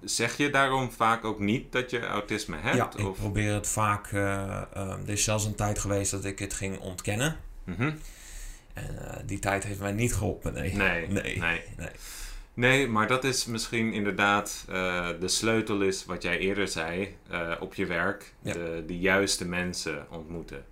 zeg 0.00 0.36
je 0.36 0.50
daarom 0.50 0.90
vaak 0.90 1.24
ook 1.24 1.38
niet 1.38 1.72
dat 1.72 1.90
je 1.90 2.06
autisme 2.06 2.56
hebt? 2.56 2.76
Ja, 2.76 2.90
ik 2.96 3.06
of? 3.08 3.16
probeer 3.18 3.52
het 3.54 3.68
vaak. 3.68 4.06
eh, 4.12 4.62
eh, 4.72 4.90
er 4.90 5.08
is 5.08 5.24
zelfs 5.24 5.44
een 5.44 5.54
tijd 5.54 5.78
geweest 5.78 6.10
dat 6.10 6.24
ik 6.24 6.38
het 6.38 6.54
ging 6.54 6.78
ontkennen. 6.78 7.36
Mhm. 7.64 7.92
En 8.74 9.08
eh, 9.14 9.20
die 9.26 9.38
tijd 9.38 9.64
heeft 9.64 9.80
mij 9.80 9.92
niet 9.92 10.14
geholpen. 10.14 10.52
Nee. 10.52 10.74
Nee, 10.74 11.06
Nee. 11.08 11.38
nee. 11.38 11.62
Nee. 11.76 11.88
Nee, 12.54 12.88
maar 12.88 13.06
dat 13.06 13.24
is 13.24 13.44
misschien 13.44 13.92
inderdaad 13.92 14.64
de 15.20 15.28
sleutel 15.28 15.80
is 15.80 16.04
wat 16.04 16.22
jij 16.22 16.38
eerder 16.38 16.68
zei 16.68 17.16
op 17.60 17.74
je 17.74 17.86
werk. 17.86 18.32
Ja. 18.42 18.52
De, 18.52 18.84
de 18.86 18.98
juiste 18.98 19.46
mensen 19.46 20.06
ontmoeten. 20.10 20.64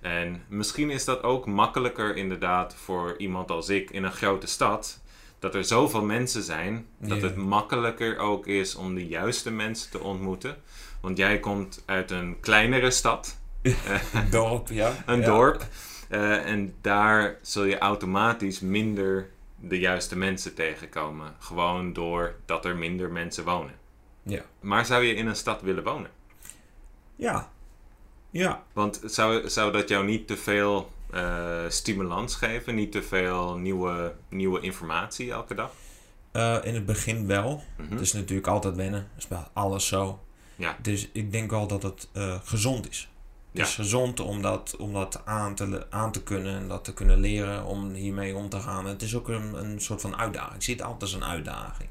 En 0.00 0.42
misschien 0.48 0.90
is 0.90 1.04
dat 1.04 1.22
ook 1.22 1.46
makkelijker 1.46 2.16
inderdaad 2.16 2.74
voor 2.74 3.14
iemand 3.18 3.50
als 3.50 3.68
ik 3.68 3.90
in 3.90 4.04
een 4.04 4.12
grote 4.12 4.46
stad. 4.46 5.00
Dat 5.38 5.54
er 5.54 5.64
zoveel 5.64 6.02
mensen 6.04 6.42
zijn, 6.42 6.86
dat 6.98 7.22
het 7.22 7.36
makkelijker 7.36 8.18
ook 8.18 8.46
is 8.46 8.74
om 8.74 8.94
de 8.94 9.06
juiste 9.06 9.50
mensen 9.50 9.90
te 9.90 10.00
ontmoeten. 10.00 10.56
Want 11.00 11.16
jij 11.18 11.40
komt 11.40 11.82
uit 11.86 12.10
een 12.10 12.40
kleinere 12.40 12.90
stad, 12.90 13.38
Een 13.62 14.30
dorp, 14.30 14.68
ja. 14.68 14.92
een 15.06 15.20
Ja. 15.20 15.26
dorp. 15.26 15.66
eh, 16.08 16.46
en 16.50 16.74
daar 16.80 17.36
zul 17.42 17.64
je 17.64 17.78
automatisch 17.78 18.60
minder 18.60 19.28
de 19.60 19.78
juiste 19.78 20.16
mensen 20.16 20.54
tegenkomen. 20.54 21.34
Gewoon 21.38 21.92
doordat 21.92 22.64
er 22.64 22.76
minder 22.76 23.10
mensen 23.10 23.44
wonen. 23.44 23.74
Ja. 24.22 24.42
Maar 24.60 24.86
zou 24.86 25.04
je 25.04 25.14
in 25.14 25.26
een 25.26 25.36
stad 25.36 25.62
willen 25.62 25.84
wonen? 25.84 26.10
Ja. 27.16 27.50
Ja. 28.30 28.62
Want 28.72 29.00
zou, 29.04 29.48
zou 29.48 29.72
dat 29.72 29.88
jou 29.88 30.04
niet 30.04 30.26
te 30.26 30.36
veel 30.36 30.92
eh, 31.10 31.58
stimulans 31.68 32.34
geven? 32.34 32.74
Niet 32.74 32.92
te 32.92 33.02
veel 33.02 33.56
nieuwe, 33.56 34.14
nieuwe 34.28 34.60
informatie 34.60 35.30
elke 35.32 35.54
dag? 35.54 35.70
Eh, 36.32 36.56
in 36.62 36.74
het 36.74 36.86
begin 36.86 37.26
wel. 37.26 37.62
Mhm. 37.76 37.90
Het 37.90 38.00
is 38.00 38.12
natuurlijk 38.12 38.46
altijd 38.46 38.76
wennen. 38.76 39.00
Dat 39.14 39.18
is 39.22 39.28
bij 39.28 39.44
alles 39.52 39.86
zo. 39.86 40.20
Ja. 40.56 40.76
Dus 40.82 41.08
ik 41.12 41.32
denk 41.32 41.50
wel 41.50 41.66
dat 41.66 41.82
het 41.82 42.08
eh, 42.12 42.34
gezond 42.44 42.90
is. 42.90 43.08
Het 43.52 43.66
is 43.66 43.74
gezond 43.74 44.20
om 44.20 44.42
dat, 44.42 44.76
om 44.78 44.92
dat 44.92 45.20
aan, 45.24 45.54
te, 45.54 45.86
aan 45.90 46.12
te 46.12 46.22
kunnen 46.22 46.54
en 46.56 46.68
dat 46.68 46.84
te 46.84 46.94
kunnen 46.94 47.18
leren 47.20 47.64
om 47.64 47.90
hiermee 47.92 48.36
om 48.36 48.48
te 48.48 48.60
gaan. 48.60 48.86
Het 48.86 49.02
is 49.02 49.16
ook 49.16 49.28
een, 49.28 49.54
een 49.54 49.80
soort 49.80 50.00
van 50.00 50.16
uitdaging. 50.16 50.54
Ik 50.54 50.62
zie 50.62 50.74
het 50.74 50.82
altijd 50.82 51.02
als 51.02 51.12
een 51.12 51.24
uitdaging. 51.24 51.88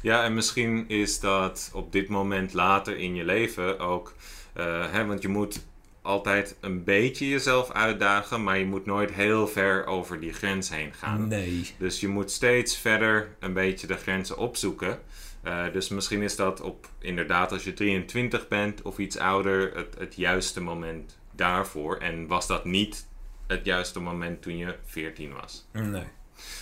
Ja, 0.00 0.24
en 0.24 0.34
misschien 0.34 0.88
is 0.88 1.20
dat 1.20 1.70
op 1.72 1.92
dit 1.92 2.08
moment 2.08 2.52
later 2.52 2.96
in 2.98 3.14
je 3.14 3.24
leven 3.24 3.78
ook. 3.78 4.14
eh, 4.52 4.90
hè, 4.90 5.06
want 5.06 5.22
je 5.22 5.28
moet 5.28 5.60
altijd 6.08 6.56
een 6.60 6.84
beetje 6.84 7.28
jezelf 7.28 7.70
uitdagen, 7.70 8.42
maar 8.42 8.58
je 8.58 8.66
moet 8.66 8.86
nooit 8.86 9.12
heel 9.12 9.48
ver 9.48 9.86
over 9.86 10.20
die 10.20 10.32
grens 10.32 10.70
heen 10.70 10.92
gaan. 10.92 11.28
Nee. 11.28 11.74
Dus 11.78 12.00
je 12.00 12.08
moet 12.08 12.30
steeds 12.30 12.76
verder 12.76 13.36
een 13.40 13.52
beetje 13.52 13.86
de 13.86 13.96
grenzen 13.96 14.36
opzoeken. 14.36 14.98
Eh, 15.42 15.64
dus 15.72 15.88
misschien 15.88 16.22
is 16.22 16.36
dat 16.36 16.60
op 16.60 16.88
inderdaad 16.98 17.52
als 17.52 17.64
je 17.64 17.72
23 17.72 18.48
bent 18.48 18.82
of 18.82 18.98
iets 18.98 19.18
ouder 19.18 19.76
het, 19.76 19.94
het 19.98 20.14
juiste 20.16 20.60
moment 20.60 21.18
daarvoor. 21.32 21.96
En 21.96 22.26
was 22.26 22.46
dat 22.46 22.64
niet 22.64 23.06
het 23.46 23.64
juiste 23.64 24.00
moment 24.00 24.42
toen 24.42 24.56
je 24.56 24.74
14 24.84 25.32
was? 25.32 25.66
Nee. 25.72 26.04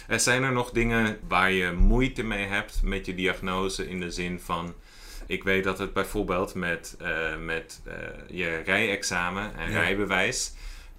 Er 0.08 0.20
zijn 0.20 0.42
er 0.42 0.52
nog 0.52 0.70
dingen 0.70 1.18
waar 1.28 1.50
je 1.50 1.72
moeite 1.72 2.22
mee 2.22 2.46
hebt 2.46 2.82
met 2.82 3.06
je 3.06 3.14
diagnose 3.14 3.88
in 3.88 4.00
de 4.00 4.10
zin 4.10 4.40
van. 4.40 4.74
Ik 5.26 5.44
weet 5.44 5.64
dat 5.64 5.78
het 5.78 5.92
bijvoorbeeld 5.92 6.54
met, 6.54 6.96
eh, 7.00 7.36
met 7.44 7.82
eh, 7.84 7.94
je 8.28 8.62
rijexamen 8.64 9.56
en 9.56 9.70
Ja. 9.70 9.80
rijbewijs, 9.80 10.52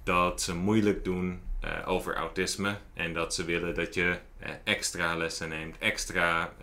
dat 0.03 0.41
ze 0.41 0.55
moeilijk 0.55 1.03
doen 1.03 1.39
eh, 1.59 1.71
over 1.85 2.15
autisme 2.15 2.75
en 2.93 3.13
dat 3.13 3.33
ze 3.33 3.45
willen 3.45 3.75
dat 3.75 3.93
je 3.93 4.17
extra 4.63 5.15
lessen 5.15 5.49
neemt, 5.49 5.77
extra 5.77 6.53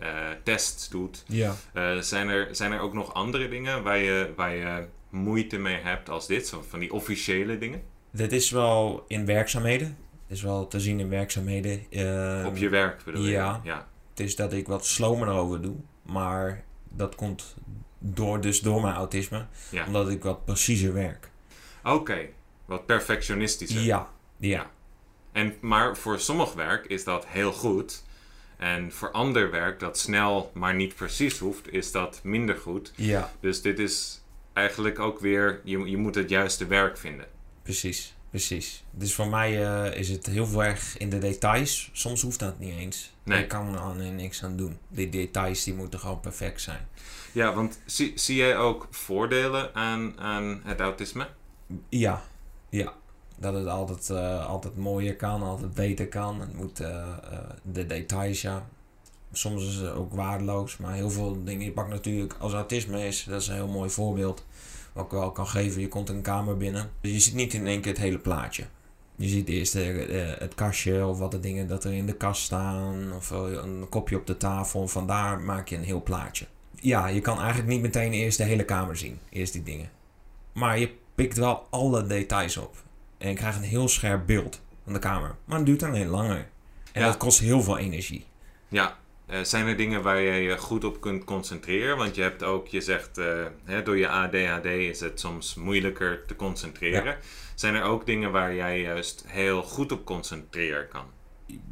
tests 0.43 0.89
doet. 0.89 1.23
Ja. 1.27 1.55
Zijn, 1.99 2.29
er, 2.29 2.55
zijn 2.55 2.71
er 2.71 2.79
ook 2.79 2.93
nog 2.93 3.13
andere 3.13 3.49
dingen 3.49 3.83
waar 3.83 3.97
je, 3.97 4.33
waar 4.35 4.55
je 4.55 4.85
moeite 5.09 5.57
mee 5.57 5.77
hebt 5.81 6.09
als 6.09 6.27
dit, 6.27 6.47
zo 6.47 6.65
van 6.69 6.79
die 6.79 6.93
officiële 6.93 7.57
dingen? 7.57 7.81
Dit 8.11 8.31
is 8.31 8.49
wel 8.49 9.05
in 9.07 9.25
werkzaamheden. 9.25 9.87
Het 10.27 10.37
is 10.37 10.41
wel 10.41 10.67
te 10.67 10.79
zien 10.79 10.99
in 10.99 11.09
werkzaamheden. 11.09 11.79
Op 12.45 12.57
je 12.57 12.69
werk 12.69 13.03
bedoel 13.03 13.23
je? 13.23 13.31
ja. 13.31 13.61
ja. 13.63 13.87
Het 14.09 14.19
is 14.19 14.35
dat 14.35 14.53
ik 14.53 14.67
wat 14.67 14.85
slomer 14.85 15.27
erover 15.27 15.61
doe. 15.61 15.75
Maar 16.01 16.63
dat 16.95 17.15
komt 17.15 17.55
door, 17.99 18.41
dus 18.41 18.59
door 18.59 18.81
mijn 18.81 18.95
autisme. 18.95 19.45
Ja. 19.69 19.85
Omdat 19.85 20.09
ik 20.09 20.23
wat 20.23 20.45
preciezer 20.45 20.93
werk. 20.93 21.29
Oké, 21.83 22.27
wat 22.65 22.85
perfectionistischer. 22.85 23.81
Ja. 23.81 24.09
Ja. 24.37 24.71
En, 25.31 25.55
maar 25.61 25.97
voor 25.97 26.19
sommig 26.19 26.53
werk 26.53 26.85
is 26.85 27.03
dat 27.03 27.25
heel 27.27 27.53
goed. 27.53 28.03
En 28.57 28.91
voor 28.91 29.11
ander 29.11 29.51
werk 29.51 29.79
dat 29.79 29.97
snel 29.97 30.51
maar 30.53 30.75
niet 30.75 30.95
precies 30.95 31.37
hoeft, 31.37 31.73
is 31.73 31.91
dat 31.91 32.19
minder 32.23 32.55
goed. 32.57 32.93
Ja. 32.95 33.31
Dus 33.39 33.61
dit 33.61 33.79
is 33.79 34.21
eigenlijk 34.53 34.99
ook 34.99 35.19
weer, 35.19 35.61
je, 35.63 35.89
je 35.89 35.97
moet 35.97 36.15
het 36.15 36.29
juiste 36.29 36.67
werk 36.67 36.97
vinden. 36.97 37.25
Precies. 37.63 38.15
Precies. 38.35 38.83
Dus 38.91 39.13
voor 39.13 39.27
mij 39.27 39.65
eh, 39.65 39.99
is 39.99 40.09
het 40.09 40.25
heel 40.25 40.45
veel 40.45 40.63
erg 40.63 40.97
in 40.97 41.09
de 41.09 41.17
details. 41.17 41.89
Soms 41.93 42.21
hoeft 42.21 42.39
dat 42.39 42.59
niet 42.59 42.77
eens. 42.77 43.13
Nee. 43.23 43.41
Ik 43.43 43.47
kan 43.47 43.73
er 43.73 43.79
aan 43.79 44.15
niks 44.15 44.43
aan 44.43 44.57
doen. 44.57 44.77
Die 44.87 45.09
details 45.09 45.63
die 45.63 45.73
moeten 45.73 45.99
gewoon 45.99 46.19
perfect 46.19 46.61
zijn. 46.61 46.87
Ja, 47.31 47.53
want 47.53 47.79
zie, 47.85 48.11
zie 48.15 48.35
jij 48.35 48.57
ook 48.57 48.87
voordelen 48.91 49.75
aan, 49.75 50.19
aan 50.19 50.61
het 50.63 50.79
autisme? 50.79 51.27
Ja, 51.89 52.23
ja. 52.69 52.93
Dat 53.37 53.53
het 53.53 53.67
altijd, 53.67 54.09
eh, 54.09 54.45
altijd 54.45 54.77
mooier 54.77 55.15
kan, 55.15 55.41
altijd 55.41 55.73
beter 55.73 56.07
kan. 56.07 56.39
Het 56.39 56.53
moet 56.53 56.79
eh, 56.79 57.17
de 57.61 57.85
details, 57.85 58.41
ja. 58.41 58.67
Soms 59.31 59.67
is 59.67 59.75
het 59.75 59.91
ook 59.91 60.13
waardeloos, 60.13 60.77
maar 60.77 60.93
heel 60.93 61.09
veel 61.09 61.43
dingen. 61.43 61.65
Je 61.65 61.71
pakt 61.71 61.89
natuurlijk, 61.89 62.35
als 62.39 62.53
autisme 62.53 63.07
is, 63.07 63.23
dat 63.23 63.41
is 63.41 63.47
een 63.47 63.55
heel 63.55 63.67
mooi 63.67 63.89
voorbeeld. 63.89 64.45
Wat 64.95 65.05
ik 65.05 65.11
wel 65.11 65.31
kan 65.31 65.47
geven. 65.47 65.81
Je 65.81 65.87
komt 65.87 66.09
een 66.09 66.21
kamer 66.21 66.57
binnen. 66.57 66.89
Dus 67.01 67.11
je 67.11 67.19
ziet 67.19 67.33
niet 67.33 67.53
in 67.53 67.67
één 67.67 67.81
keer 67.81 67.91
het 67.91 68.01
hele 68.01 68.17
plaatje. 68.19 68.65
Je 69.15 69.27
ziet 69.27 69.49
eerst 69.49 69.75
eh, 69.75 70.21
eh, 70.31 70.39
het 70.39 70.55
kastje 70.55 71.05
of 71.05 71.17
wat 71.19 71.31
de 71.31 71.39
dingen 71.39 71.67
dat 71.67 71.83
er 71.83 71.93
in 71.93 72.05
de 72.05 72.13
kast 72.15 72.41
staan. 72.41 73.13
Of 73.13 73.31
eh, 73.31 73.37
een 73.51 73.85
kopje 73.89 74.17
op 74.17 74.27
de 74.27 74.37
tafel. 74.37 74.87
Vandaar 74.87 75.39
maak 75.39 75.67
je 75.67 75.75
een 75.75 75.83
heel 75.83 76.03
plaatje. 76.03 76.45
Ja, 76.79 77.07
je 77.07 77.21
kan 77.21 77.37
eigenlijk 77.37 77.67
niet 77.67 77.81
meteen 77.81 78.13
eerst 78.13 78.37
de 78.37 78.43
hele 78.43 78.65
kamer 78.65 78.97
zien. 78.97 79.19
Eerst 79.29 79.53
die 79.53 79.63
dingen. 79.63 79.89
Maar 80.53 80.79
je 80.79 80.93
pikt 81.15 81.37
wel 81.37 81.67
alle 81.69 82.07
details 82.07 82.57
op. 82.57 82.75
En 83.17 83.29
je 83.29 83.35
krijgt 83.35 83.57
een 83.57 83.63
heel 83.63 83.87
scherp 83.87 84.25
beeld 84.27 84.61
van 84.83 84.93
de 84.93 84.99
kamer. 84.99 85.35
Maar 85.45 85.57
het 85.57 85.65
duurt 85.65 85.83
alleen 85.83 86.07
langer. 86.07 86.47
En 86.91 87.01
Ja. 87.01 87.07
dat 87.07 87.17
kost 87.17 87.39
heel 87.39 87.61
veel 87.61 87.77
energie. 87.77 88.25
Ja, 88.67 88.97
eh, 89.27 89.39
zijn 89.41 89.67
er 89.67 89.77
dingen 89.77 90.01
waar 90.03 90.19
je 90.21 90.31
je 90.31 90.57
goed 90.57 90.83
op 90.83 91.01
kunt 91.01 91.23
concentreren? 91.23 91.97
Want 91.97 92.15
je 92.15 92.21
hebt 92.21 92.43
ook, 92.43 92.67
je 92.67 92.81
zegt, 92.81 93.17
eh, 93.17 93.25
hè, 93.63 93.83
door 93.83 93.97
je 93.97 94.07
ADHD 94.09 94.65
is 94.65 94.99
het 94.99 95.19
soms 95.19 95.55
moeilijker 95.55 96.25
te 96.25 96.35
concentreren. 96.35 97.17
Zijn 97.55 97.75
er 97.75 97.83
ook 97.83 98.05
dingen 98.05 98.31
waar 98.31 98.53
jij 98.55 98.81
juist 98.81 99.23
heel 99.27 99.63
goed 99.63 99.91
op 99.91 100.05
concentreren 100.05 100.87
kan? 100.87 101.05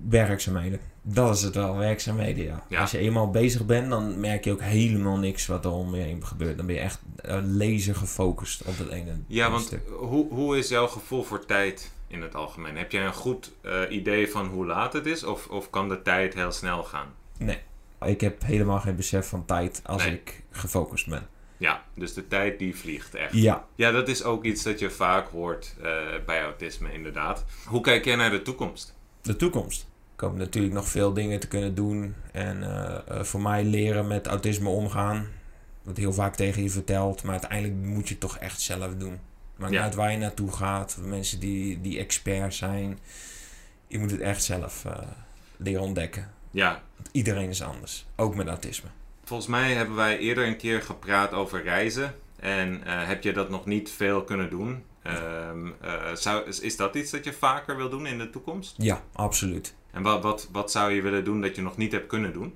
Werkzaamheden. 0.10 0.80
Dat 1.02 1.36
is 1.36 1.42
het 1.42 1.56
wel, 1.56 1.78
werkzaamheden, 1.78 2.44
ja. 2.44 2.64
Ja. 2.70 2.82
Als 2.82 2.92
je 2.92 2.98
eenmaal 2.98 3.30
bezig 3.30 3.66
bent, 3.66 3.90
dan 3.90 4.20
merk 4.20 4.44
je 4.44 4.52
ook 4.52 4.62
helemaal 4.62 5.18
niks 5.18 5.46
wat 5.48 5.66
er 5.66 5.72
om 5.72 5.96
je 5.96 6.02
heen 6.02 6.26
gebeurt. 6.26 6.58
Dan 6.58 6.66
ben 6.66 6.76
je 6.76 6.82
echt 6.82 7.02
eh, 7.16 7.40
laser 7.44 7.96
gefocust 7.96 8.64
op 8.64 8.78
het 8.78 8.90
ene 8.90 9.12
Ja, 9.28 9.52
want 9.52 9.64
stuk. 9.64 9.88
hoe, 10.00 10.34
hoe 10.34 10.58
is 10.58 10.70
jouw 10.70 10.88
gevoel 10.88 11.24
voor 11.24 11.46
tijd 11.46 11.92
in 12.08 12.22
het 12.22 12.36
algemeen? 12.36 12.78
Heb 12.78 12.92
jij 12.92 13.06
een 13.06 13.14
goed 13.14 13.52
idee 13.90 14.30
van 14.30 14.48
hoe 14.48 14.66
laat 14.66 14.94
het 14.94 15.06
is? 15.06 15.24
Of, 15.24 15.48
of 15.48 15.70
kan 15.70 15.90
de 15.90 16.02
tijd 16.02 16.34
heel 16.34 16.52
snel 16.52 16.84
gaan? 16.84 17.08
Nee, 17.46 17.60
ik 18.06 18.22
heb 18.22 18.44
helemaal 18.44 18.80
geen 18.80 18.96
besef 18.96 19.28
van 19.28 19.46
tijd 19.46 19.82
als 19.86 20.04
Nee. 20.06 20.14
ik 20.14 20.44
gefocust 20.52 21.08
ben. 21.10 21.28
Ja, 21.58 21.84
dus 21.96 22.14
de 22.14 22.28
tijd 22.28 22.60
die 22.60 22.76
vliegt 22.76 23.16
echt. 23.16 23.34
Ja, 23.34 23.66
Ja, 23.76 23.92
dat 23.92 24.08
is 24.08 24.24
ook 24.24 24.44
iets 24.44 24.64
dat 24.64 24.80
je 24.80 24.90
vaak 24.90 25.28
hoort 25.28 25.76
eh, 25.82 25.92
bij 26.26 26.42
autisme, 26.44 26.94
inderdaad. 26.94 27.46
Hoe 27.66 27.82
kijk 27.82 28.06
jij 28.06 28.16
naar 28.16 28.30
de 28.32 28.42
toekomst? 28.42 28.96
de 29.22 29.36
toekomst. 29.36 29.88
Ik 30.16 30.20
hoop 30.20 30.36
natuurlijk 30.38 30.74
nog 30.74 30.88
veel 30.88 31.14
dingen 31.14 31.40
te 31.40 31.48
kunnen 31.48 31.76
doen. 31.76 32.16
En 32.32 32.64
eh, 32.64 33.00
eh, 33.20 33.24
voor 33.24 33.42
mij 33.42 33.64
leren 33.64 34.08
met 34.08 34.28
autisme 34.28 34.70
omgaan. 34.70 35.28
Wat 35.84 35.98
heel 35.98 36.14
vaak 36.14 36.36
tegen 36.36 36.64
je 36.64 36.70
vertelt. 36.70 37.24
Maar 37.24 37.32
uiteindelijk 37.32 37.80
moet 37.80 38.04
je 38.08 38.12
het 38.12 38.20
toch 38.20 38.38
echt 38.38 38.62
zelf 38.62 38.96
doen. 38.96 39.20
Maakt 39.56 39.72
niet 39.72 39.80
Ja. 39.80 39.86
uit 39.86 39.96
waar 39.96 40.12
je 40.12 40.18
naartoe 40.18 40.52
gaat. 40.52 40.98
Mensen 41.04 41.40
die, 41.40 41.82
die 41.82 42.00
expert 42.00 42.54
zijn. 42.54 43.00
Je 43.88 44.00
moet 44.00 44.12
het 44.12 44.20
echt 44.20 44.44
zelf 44.44 44.86
leren 45.58 45.82
ontdekken. 45.82 46.32
Ja, 46.54 46.82
Want 46.96 47.10
iedereen 47.12 47.50
is 47.50 47.62
anders. 47.62 48.06
Ook 48.16 48.36
met 48.36 48.48
autisme. 48.48 48.90
volgens 49.24 49.50
mij 49.50 49.74
hebben 49.74 49.96
wij 49.96 50.18
eerder 50.18 50.48
een 50.48 50.58
keer 50.58 50.82
gepraat 50.82 51.32
over 51.32 51.64
reizen. 51.64 52.16
En 52.40 52.84
eh, 52.86 53.08
heb 53.08 53.24
je 53.24 53.34
dat 53.34 53.50
nog 53.50 53.66
niet 53.66 53.90
veel 53.92 54.24
kunnen 54.24 54.50
doen? 54.50 54.84
Ehm, 55.02 55.68
eh, 55.82 56.14
zou, 56.14 56.48
is, 56.48 56.60
is 56.60 56.78
dat 56.78 56.96
iets 56.96 57.12
dat 57.12 57.24
je 57.24 57.34
vaker 57.34 57.76
wil 57.78 57.90
doen 57.90 58.06
in 58.08 58.18
de 58.18 58.30
toekomst? 58.30 58.76
Ja, 58.78 59.02
absoluut. 59.14 59.76
En 59.92 60.02
wat, 60.04 60.24
wat, 60.24 60.50
wat 60.52 60.72
zou 60.72 60.92
je 60.92 61.02
willen 61.02 61.24
doen 61.24 61.42
dat 61.42 61.56
je 61.56 61.62
nog 61.62 61.78
niet 61.78 61.92
hebt 61.92 62.08
kunnen 62.08 62.34
doen? 62.34 62.54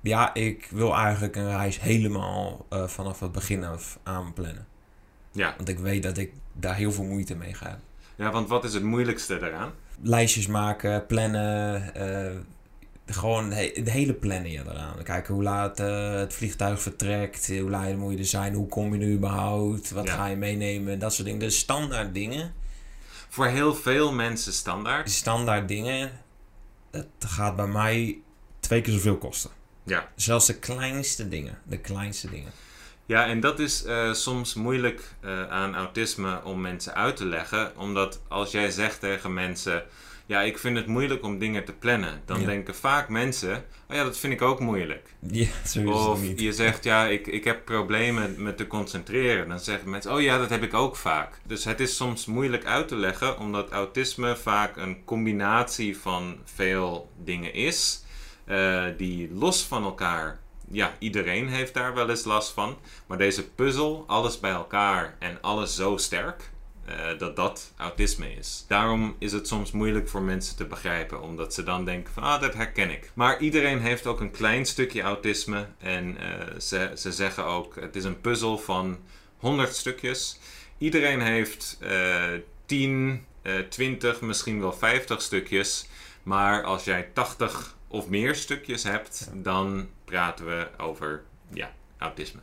Ja, 0.00 0.34
ik 0.34 0.68
wil 0.70 0.94
eigenlijk 0.94 1.36
een 1.36 1.56
reis 1.56 1.80
helemaal 1.80 2.66
eh, 2.68 2.86
vanaf 2.86 3.20
het 3.20 3.32
begin 3.32 3.64
af 3.64 3.98
aan 4.02 4.32
plannen. 4.32 4.66
Ja. 5.32 5.54
Want 5.56 5.68
ik 5.68 5.78
weet 5.78 6.02
dat 6.02 6.18
ik 6.18 6.32
daar 6.52 6.74
heel 6.74 6.92
veel 6.92 7.04
moeite 7.04 7.34
mee 7.36 7.54
ga 7.54 7.66
hebben. 7.66 7.84
ja, 8.16 8.30
want 8.30 8.48
wat 8.48 8.64
is 8.64 8.74
het 8.74 8.82
moeilijkste 8.82 9.38
daaraan? 9.38 9.72
lijstjes 10.02 10.46
maken, 10.46 11.06
plannen. 11.06 11.94
Gewoon 13.06 13.48
de, 13.48 13.54
he- 13.54 13.82
de 13.82 13.90
hele 13.90 14.12
plannen 14.14 14.50
eraan. 14.50 15.02
Kijken 15.02 15.34
hoe 15.34 15.42
laat 15.42 15.80
eh, 15.80 16.10
het 16.14 16.34
vliegtuig 16.34 16.82
vertrekt, 16.82 17.46
hoe 17.48 17.70
laat 17.70 17.96
moet 17.96 18.12
je 18.12 18.18
er 18.18 18.24
zijn, 18.24 18.54
hoe 18.54 18.68
kom 18.68 18.94
je 18.94 19.00
er 19.06 19.12
überhaupt, 19.12 19.90
wat 19.90 20.06
Ja. 20.06 20.14
ga 20.14 20.26
je 20.26 20.36
meenemen, 20.36 20.98
dat 20.98 21.12
soort 21.14 21.24
dingen. 21.26 21.40
De 21.40 21.50
standaard 21.50 22.14
dingen, 22.14 22.54
Voor 23.28 23.46
heel 23.46 23.74
veel 23.74 24.12
mensen 24.12 24.52
standaard. 24.52 25.10
standaard 25.10 25.68
dingen, 25.68 26.10
dat 26.90 27.04
gaat 27.18 27.56
bij 27.56 27.66
mij 27.66 28.18
twee 28.60 28.80
keer 28.80 28.92
zoveel 28.92 29.18
kosten. 29.18 29.50
Ja. 29.84 30.08
Zelfs 30.16 30.46
de 30.46 30.58
kleinste 30.58 31.28
dingen, 31.28 31.58
de 31.62 31.78
kleinste 31.78 32.30
dingen. 32.30 32.52
Ja, 33.06 33.26
en 33.26 33.40
dat 33.40 33.58
is 33.58 33.84
eh, 33.84 34.12
soms 34.12 34.54
moeilijk 34.54 35.14
eh, 35.20 35.48
aan 35.48 35.74
autisme 35.74 36.44
om 36.44 36.60
mensen 36.60 36.94
uit 36.94 37.16
te 37.16 37.26
leggen. 37.26 37.78
Omdat 37.78 38.20
als 38.28 38.50
jij 38.50 38.70
zegt 38.70 39.00
tegen 39.00 39.34
mensen: 39.34 39.82
Ja, 40.26 40.40
ik 40.42 40.58
vind 40.58 40.76
het 40.76 40.86
moeilijk 40.86 41.22
om 41.24 41.38
dingen 41.38 41.64
te 41.64 41.72
plannen. 41.72 42.22
Dan 42.24 42.40
Ja. 42.40 42.46
denken 42.46 42.74
vaak 42.74 43.08
mensen: 43.08 43.64
Oh 43.90 43.96
ja, 43.96 44.04
dat 44.04 44.18
vind 44.18 44.32
ik 44.32 44.42
ook 44.42 44.60
moeilijk. 44.60 45.14
Ja, 45.20 45.46
Of 45.86 46.20
niet. 46.22 46.40
je 46.40 46.52
zegt: 46.52 46.84
Ja, 46.84 47.06
ik, 47.06 47.26
ik 47.26 47.44
heb 47.44 47.64
problemen 47.64 48.34
met 48.42 48.56
te 48.56 48.66
concentreren. 48.66 49.48
Dan 49.48 49.60
zeggen 49.60 49.90
mensen: 49.90 50.12
Oh 50.12 50.20
ja, 50.20 50.38
dat 50.38 50.50
heb 50.50 50.62
ik 50.62 50.74
ook 50.74 50.96
vaak. 50.96 51.38
Dus 51.46 51.64
het 51.64 51.80
is 51.80 51.96
soms 51.96 52.26
moeilijk 52.26 52.64
uit 52.64 52.88
te 52.88 52.96
leggen, 52.96 53.38
omdat 53.38 53.70
autisme 53.70 54.36
vaak 54.36 54.76
een 54.76 55.04
combinatie 55.04 55.96
van 55.98 56.36
veel 56.44 57.10
dingen 57.24 57.54
is. 57.54 58.02
eh, 58.44 58.84
die 58.96 59.28
los 59.34 59.62
van 59.64 59.82
elkaar 59.84 60.38
ja, 60.70 60.92
iedereen 60.98 61.48
heeft 61.48 61.74
daar 61.74 61.94
wel 61.94 62.10
eens 62.10 62.24
last 62.24 62.52
van. 62.52 62.76
Maar 63.06 63.18
deze 63.18 63.48
puzzel, 63.50 64.04
alles 64.06 64.40
bij 64.40 64.50
elkaar 64.50 65.16
en 65.18 65.38
alles 65.40 65.74
zo 65.74 65.96
sterk, 65.96 66.50
eh, 66.86 67.18
dat 67.18 67.36
dat 67.36 67.72
autisme 67.76 68.34
is. 68.34 68.64
Daarom 68.68 69.16
is 69.18 69.32
het 69.32 69.48
soms 69.48 69.70
moeilijk 69.70 70.08
voor 70.08 70.22
mensen 70.22 70.56
te 70.56 70.66
begrijpen, 70.66 71.22
omdat 71.22 71.54
ze 71.54 71.62
dan 71.62 71.84
denken 71.84 72.12
van, 72.12 72.22
ah, 72.22 72.40
dat 72.40 72.54
herken 72.54 72.90
ik. 72.90 73.10
Maar 73.14 73.40
iedereen 73.40 73.80
heeft 73.80 74.06
ook 74.06 74.20
een 74.20 74.30
klein 74.30 74.66
stukje 74.66 75.02
autisme 75.02 75.66
en 75.78 76.16
eh, 76.18 76.58
ze, 76.60 76.92
ze 76.96 77.12
zeggen 77.12 77.44
ook, 77.44 77.74
het 77.80 77.96
is 77.96 78.04
een 78.04 78.20
puzzel 78.20 78.58
van 78.58 78.98
100 79.36 79.74
stukjes. 79.74 80.38
iedereen 80.78 81.20
heeft 81.20 81.78
uh, 81.82 82.22
10, 82.66 83.24
uh, 83.42 83.58
20, 83.58 84.20
misschien 84.20 84.60
wel 84.60 84.72
50 84.72 85.22
stukjes. 85.22 85.86
Maar 86.22 86.62
als 86.62 86.84
jij 86.84 87.08
80 87.12 87.76
of 87.88 88.08
meer 88.08 88.34
stukjes 88.34 88.82
hebt, 88.82 89.30
dan 89.32 89.88
praten 90.04 90.46
we 90.46 90.68
over 90.78 91.22
ja, 91.52 91.72
autisme. 91.98 92.40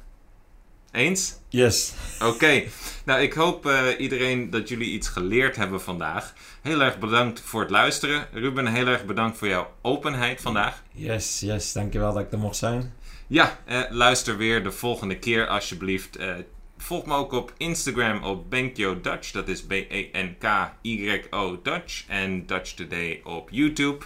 Eens? 0.92 1.36
Yes. 1.50 1.94
Oké. 2.24 2.64
Nou, 3.06 3.22
ik 3.22 3.34
hoop 3.34 3.66
uh, 3.66 3.84
iedereen 3.98 4.50
dat 4.50 4.70
jullie 4.70 4.92
iets 4.92 5.08
geleerd 5.08 5.56
hebben 5.56 5.82
vandaag. 5.82 6.34
Heel 6.62 6.82
erg 6.82 7.00
bedankt 7.00 7.42
voor 7.42 7.62
het 7.62 7.70
luisteren. 7.70 8.28
Ruben, 8.34 8.68
heel 8.68 8.88
erg 8.88 9.06
bedankt 9.06 9.38
voor 9.38 9.48
jouw 9.48 9.74
openheid 9.82 10.42
vandaag. 10.42 10.84
Yes, 10.92 11.40
yes. 11.40 11.74
Dankjewel 11.74 12.14
dat 12.14 12.24
ik 12.24 12.32
er 12.32 12.38
mocht 12.38 12.56
zijn. 12.56 12.94
Ja, 13.28 13.60
uh, 13.70 13.82
luister 13.90 14.38
weer 14.38 14.64
de 14.64 14.72
volgende 14.72 15.20
keer 15.20 15.48
alsjeblieft. 15.48 16.20
Uh, 16.20 16.34
volg 16.78 17.06
me 17.06 17.16
ook 17.16 17.32
op 17.32 17.54
Instagram 17.58 18.24
op 18.24 18.50
Benkyo 18.50 19.02
Dutch. 19.02 19.32
Dat 19.32 19.48
is 19.48 19.64
B-E-N-K-Y-O 19.64 21.60
Dutch. 21.64 22.04
En 22.08 22.46
Dutch 22.46 22.74
Today 22.74 23.22
op 23.24 23.50
YouTube. 23.52 24.06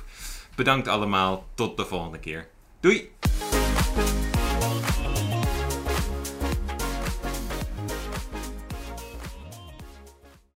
Bedankt 0.55 0.87
allemaal. 0.87 1.47
Tot 1.55 1.77
de 1.77 1.85
volgende 1.85 2.19
keer. 2.19 2.47
Doei! 2.79 3.09